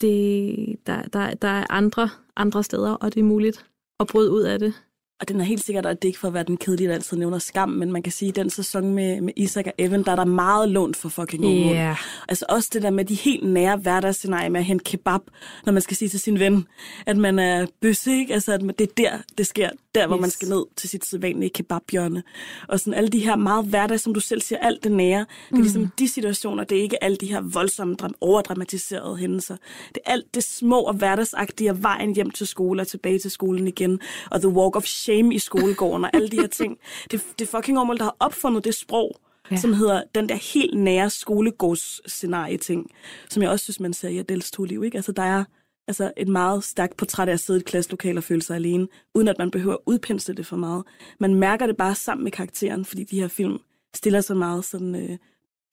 det, 0.00 0.76
der, 0.86 1.02
der, 1.02 1.34
der 1.34 1.48
er 1.48 1.66
andre, 1.70 2.10
andre 2.36 2.64
steder, 2.64 2.92
og 2.92 3.14
det 3.14 3.20
er 3.20 3.24
muligt 3.24 3.66
at 4.00 4.06
bryde 4.06 4.30
ud 4.30 4.42
af 4.42 4.58
det. 4.58 4.74
Og 5.20 5.28
den 5.28 5.40
er 5.40 5.44
helt 5.44 5.64
sikkert, 5.64 5.86
at 5.86 6.02
det 6.02 6.08
ikke 6.08 6.18
for 6.18 6.28
at 6.28 6.34
være 6.34 6.44
den 6.44 6.56
kedelige, 6.56 6.88
der 6.88 6.94
altid 6.94 7.16
nævner 7.16 7.38
skam, 7.38 7.68
men 7.68 7.92
man 7.92 8.02
kan 8.02 8.12
sige, 8.12 8.28
at 8.28 8.36
den 8.36 8.50
sæson 8.50 8.94
med, 8.94 9.20
med 9.20 9.32
Isak 9.36 9.66
og 9.66 9.72
Evan, 9.78 10.02
der 10.02 10.12
er 10.12 10.16
der 10.16 10.24
meget 10.24 10.68
lånt 10.68 10.96
for 10.96 11.08
fucking 11.08 11.44
yeah. 11.44 11.74
Ja. 11.74 11.96
Altså 12.28 12.44
også 12.48 12.70
det 12.72 12.82
der 12.82 12.90
med 12.90 13.04
de 13.04 13.14
helt 13.14 13.44
nære 13.44 13.76
hverdagsscenarier 13.76 14.48
med 14.48 14.60
at 14.60 14.66
hente 14.66 14.84
kebab, 14.84 15.20
når 15.66 15.72
man 15.72 15.82
skal 15.82 15.96
sige 15.96 16.08
til 16.08 16.20
sin 16.20 16.38
ven, 16.38 16.66
at 17.06 17.16
man 17.16 17.38
er 17.38 17.66
bøsse, 17.80 18.12
ikke? 18.12 18.34
Altså 18.34 18.52
at 18.52 18.60
det 18.60 18.80
er 18.80 18.92
der, 18.96 19.18
det 19.38 19.46
sker. 19.46 19.70
Der, 19.94 20.06
hvor 20.06 20.16
Yes. 20.16 20.20
man 20.20 20.30
skal 20.30 20.48
ned 20.48 20.64
til 20.76 20.88
sit 20.88 21.06
sædvanlige 21.06 21.50
kebabhjørne. 21.50 22.22
Og 22.68 22.80
sådan 22.80 22.94
alle 22.94 23.08
de 23.10 23.18
her 23.18 23.36
meget 23.36 23.64
hverdag, 23.66 24.00
som 24.00 24.14
du 24.14 24.20
selv 24.20 24.40
siger, 24.40 24.58
alt 24.58 24.84
det 24.84 24.92
nære. 24.92 25.18
Det 25.20 25.26
er 25.52 25.56
Mm. 25.56 25.60
ligesom 25.62 25.88
de 25.98 26.08
situationer, 26.08 26.64
det 26.64 26.78
er 26.78 26.82
ikke 26.82 27.04
alle 27.04 27.16
de 27.16 27.26
her 27.26 27.40
voldsomme, 27.40 27.94
dram- 28.02 28.14
overdramatiserede 28.20 29.16
hændelser. 29.16 29.56
Det 29.88 29.98
er 30.06 30.12
alt 30.12 30.34
det 30.34 30.44
små 30.44 30.80
og 30.80 30.94
hverdagsagtige, 30.94 31.70
og 31.70 31.82
vejen 31.82 32.14
hjem 32.14 32.30
til 32.30 32.46
skole 32.46 32.80
og 32.80 32.86
tilbage 32.88 33.18
til 33.18 33.30
skolen 33.30 33.68
igen. 33.68 34.00
Og 34.30 34.40
the 34.40 34.48
walk 34.50 34.76
of 34.76 34.84
shame 34.84 35.34
i 35.34 35.38
skolegården 35.38 36.04
og 36.04 36.10
alle 36.14 36.28
de 36.28 36.36
her 36.36 36.46
ting. 36.60 36.78
Det, 37.10 37.22
det 37.38 37.44
er 37.54 37.56
fucking 37.58 37.78
område, 37.78 37.98
der 37.98 38.04
har 38.04 38.16
opfundet 38.20 38.64
det 38.64 38.74
sprog, 38.74 39.16
ja. 39.50 39.56
som 39.56 39.72
hedder 39.72 40.02
den 40.14 40.28
der 40.28 40.34
helt 40.54 40.78
nære 40.78 41.10
skolegårdsscenarie-ting, 41.10 42.90
som 43.30 43.42
jeg 43.42 43.50
også 43.50 43.62
synes, 43.64 43.80
man 43.80 43.92
ser 43.92 44.08
i 44.08 44.18
Adels 44.18 44.50
to 44.50 44.64
liv. 44.64 44.84
Ikke? 44.84 44.96
Altså, 44.96 45.12
der 45.12 45.22
er 45.22 45.44
altså, 45.88 46.12
et 46.16 46.28
meget 46.28 46.64
stærkt 46.64 46.96
portræt 46.96 47.28
af 47.28 47.32
at 47.32 47.40
sidde 47.40 47.58
i 47.58 47.60
et 47.60 47.66
klasselokale 47.66 48.18
og 48.18 48.24
føle 48.24 48.42
sig 48.42 48.56
alene, 48.56 48.88
uden 49.14 49.28
at 49.28 49.38
man 49.38 49.50
behøver 49.50 49.74
at 49.74 49.80
udpensle 49.86 50.34
det 50.34 50.46
for 50.46 50.56
meget. 50.56 50.84
Man 51.20 51.34
mærker 51.34 51.66
det 51.66 51.76
bare 51.76 51.94
sammen 51.94 52.24
med 52.24 52.32
karakteren, 52.32 52.84
fordi 52.84 53.04
de 53.04 53.20
her 53.20 53.28
film 53.28 53.58
stiller 53.94 54.20
sig 54.20 54.36
meget 54.36 54.64
sådan 54.64 54.94
øh, 54.94 55.18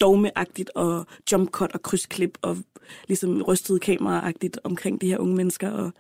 dogmeagtigt 0.02 0.72
og 0.76 1.06
jump 1.32 1.50
cut 1.50 1.72
og 1.74 1.82
krydsklip 1.82 2.38
og 2.42 2.58
ligesom 3.08 3.42
rystet 3.42 3.82
kameraagtigt 3.82 4.60
omkring 4.64 5.02
de 5.02 5.08
her 5.08 5.18
unge 5.18 5.36
mennesker 5.36 5.70
og, 5.70 5.92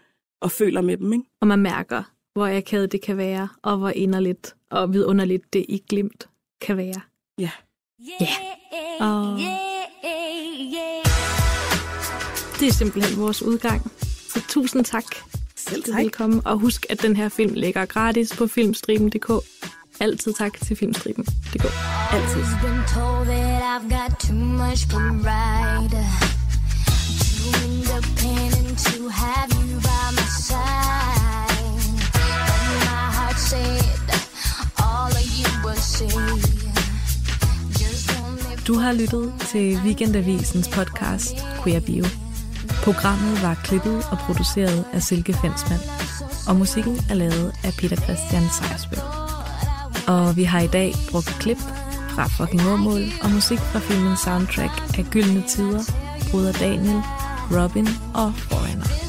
og 0.41 0.51
føler 0.51 0.81
med 0.81 0.97
dem. 0.97 1.13
Ikke? 1.13 1.25
Og 1.41 1.47
man 1.47 1.59
mærker, 1.59 2.03
hvor 2.33 2.47
akavet 2.47 2.91
det 2.91 3.01
kan 3.01 3.17
være, 3.17 3.49
og 3.63 3.77
hvor 3.77 3.89
inderligt 3.89 4.55
og 4.71 4.93
vidunderligt 4.93 5.53
det 5.53 5.65
i 5.69 5.83
glimt 5.89 6.29
kan 6.61 6.77
være. 6.77 7.01
Ja. 7.37 7.51
Ja. 8.21 8.27
Og 8.99 9.39
det 12.59 12.67
er 12.67 12.71
simpelthen 12.71 13.19
vores 13.19 13.41
udgang. 13.41 13.91
Så 14.33 14.41
tusind 14.49 14.85
tak. 14.85 15.03
Selv 15.55 15.83
tak. 15.83 15.97
Velkommen. 15.97 16.41
Og 16.45 16.59
husk, 16.59 16.85
at 16.89 17.01
den 17.01 17.15
her 17.15 17.29
film 17.29 17.53
ligger 17.53 17.85
gratis 17.85 18.35
på 18.37 18.47
filmstriben.dk. 18.47 19.31
Altid 19.99 20.33
tak 20.33 20.53
til 20.61 20.75
filmstriben.dk. 20.75 21.65
Altid. 22.13 22.43
been 22.61 22.81
told 22.95 23.25
that 23.25 23.61
I've 23.73 23.89
got 23.89 24.19
too 24.19 24.35
much 24.35 24.89
pride. 24.89 25.89
Too 27.19 27.49
independent 27.69 28.77
to 28.89 29.07
have 29.07 29.49
you 29.59 29.79
by 29.89 30.05
my 30.19 30.27
side. 30.47 31.79
But 32.49 32.61
my 32.89 33.05
heart 33.17 33.39
said 33.51 34.07
all 34.77 35.11
of 35.19 35.25
you 35.39 35.49
will 35.65 35.81
only 36.17 36.49
Du 38.67 38.73
har 38.73 38.93
lyttet 38.93 39.33
til 39.51 39.79
Weekendavisens 39.85 40.67
podcast 40.67 41.33
Queer 41.63 41.79
Bio. 41.79 42.28
Programmet 42.83 43.41
var 43.41 43.55
klippet 43.63 44.03
og 44.11 44.17
produceret 44.17 44.85
af 44.93 45.03
Silke 45.03 45.33
Fensmann, 45.33 45.81
og 46.47 46.55
musikken 46.55 46.97
er 47.09 47.13
lavet 47.13 47.55
af 47.63 47.73
Peter 47.79 47.95
Christian 47.95 48.43
Sejersbøl. 48.57 48.99
Og 50.07 50.37
vi 50.37 50.43
har 50.43 50.59
i 50.59 50.67
dag 50.67 50.93
brugt 51.11 51.35
klip 51.39 51.57
fra 52.15 52.27
fucking 52.27 52.67
Åmål 52.67 53.03
og 53.23 53.29
musik 53.29 53.59
fra 53.59 53.79
filmen 53.79 54.17
soundtrack 54.17 54.97
af 54.97 55.05
Gyldne 55.11 55.43
Tider, 55.47 55.83
Bruder 56.31 56.51
Daniel, 56.51 57.01
Robin 57.51 57.87
og 58.13 58.33
Foreigner. 58.35 59.08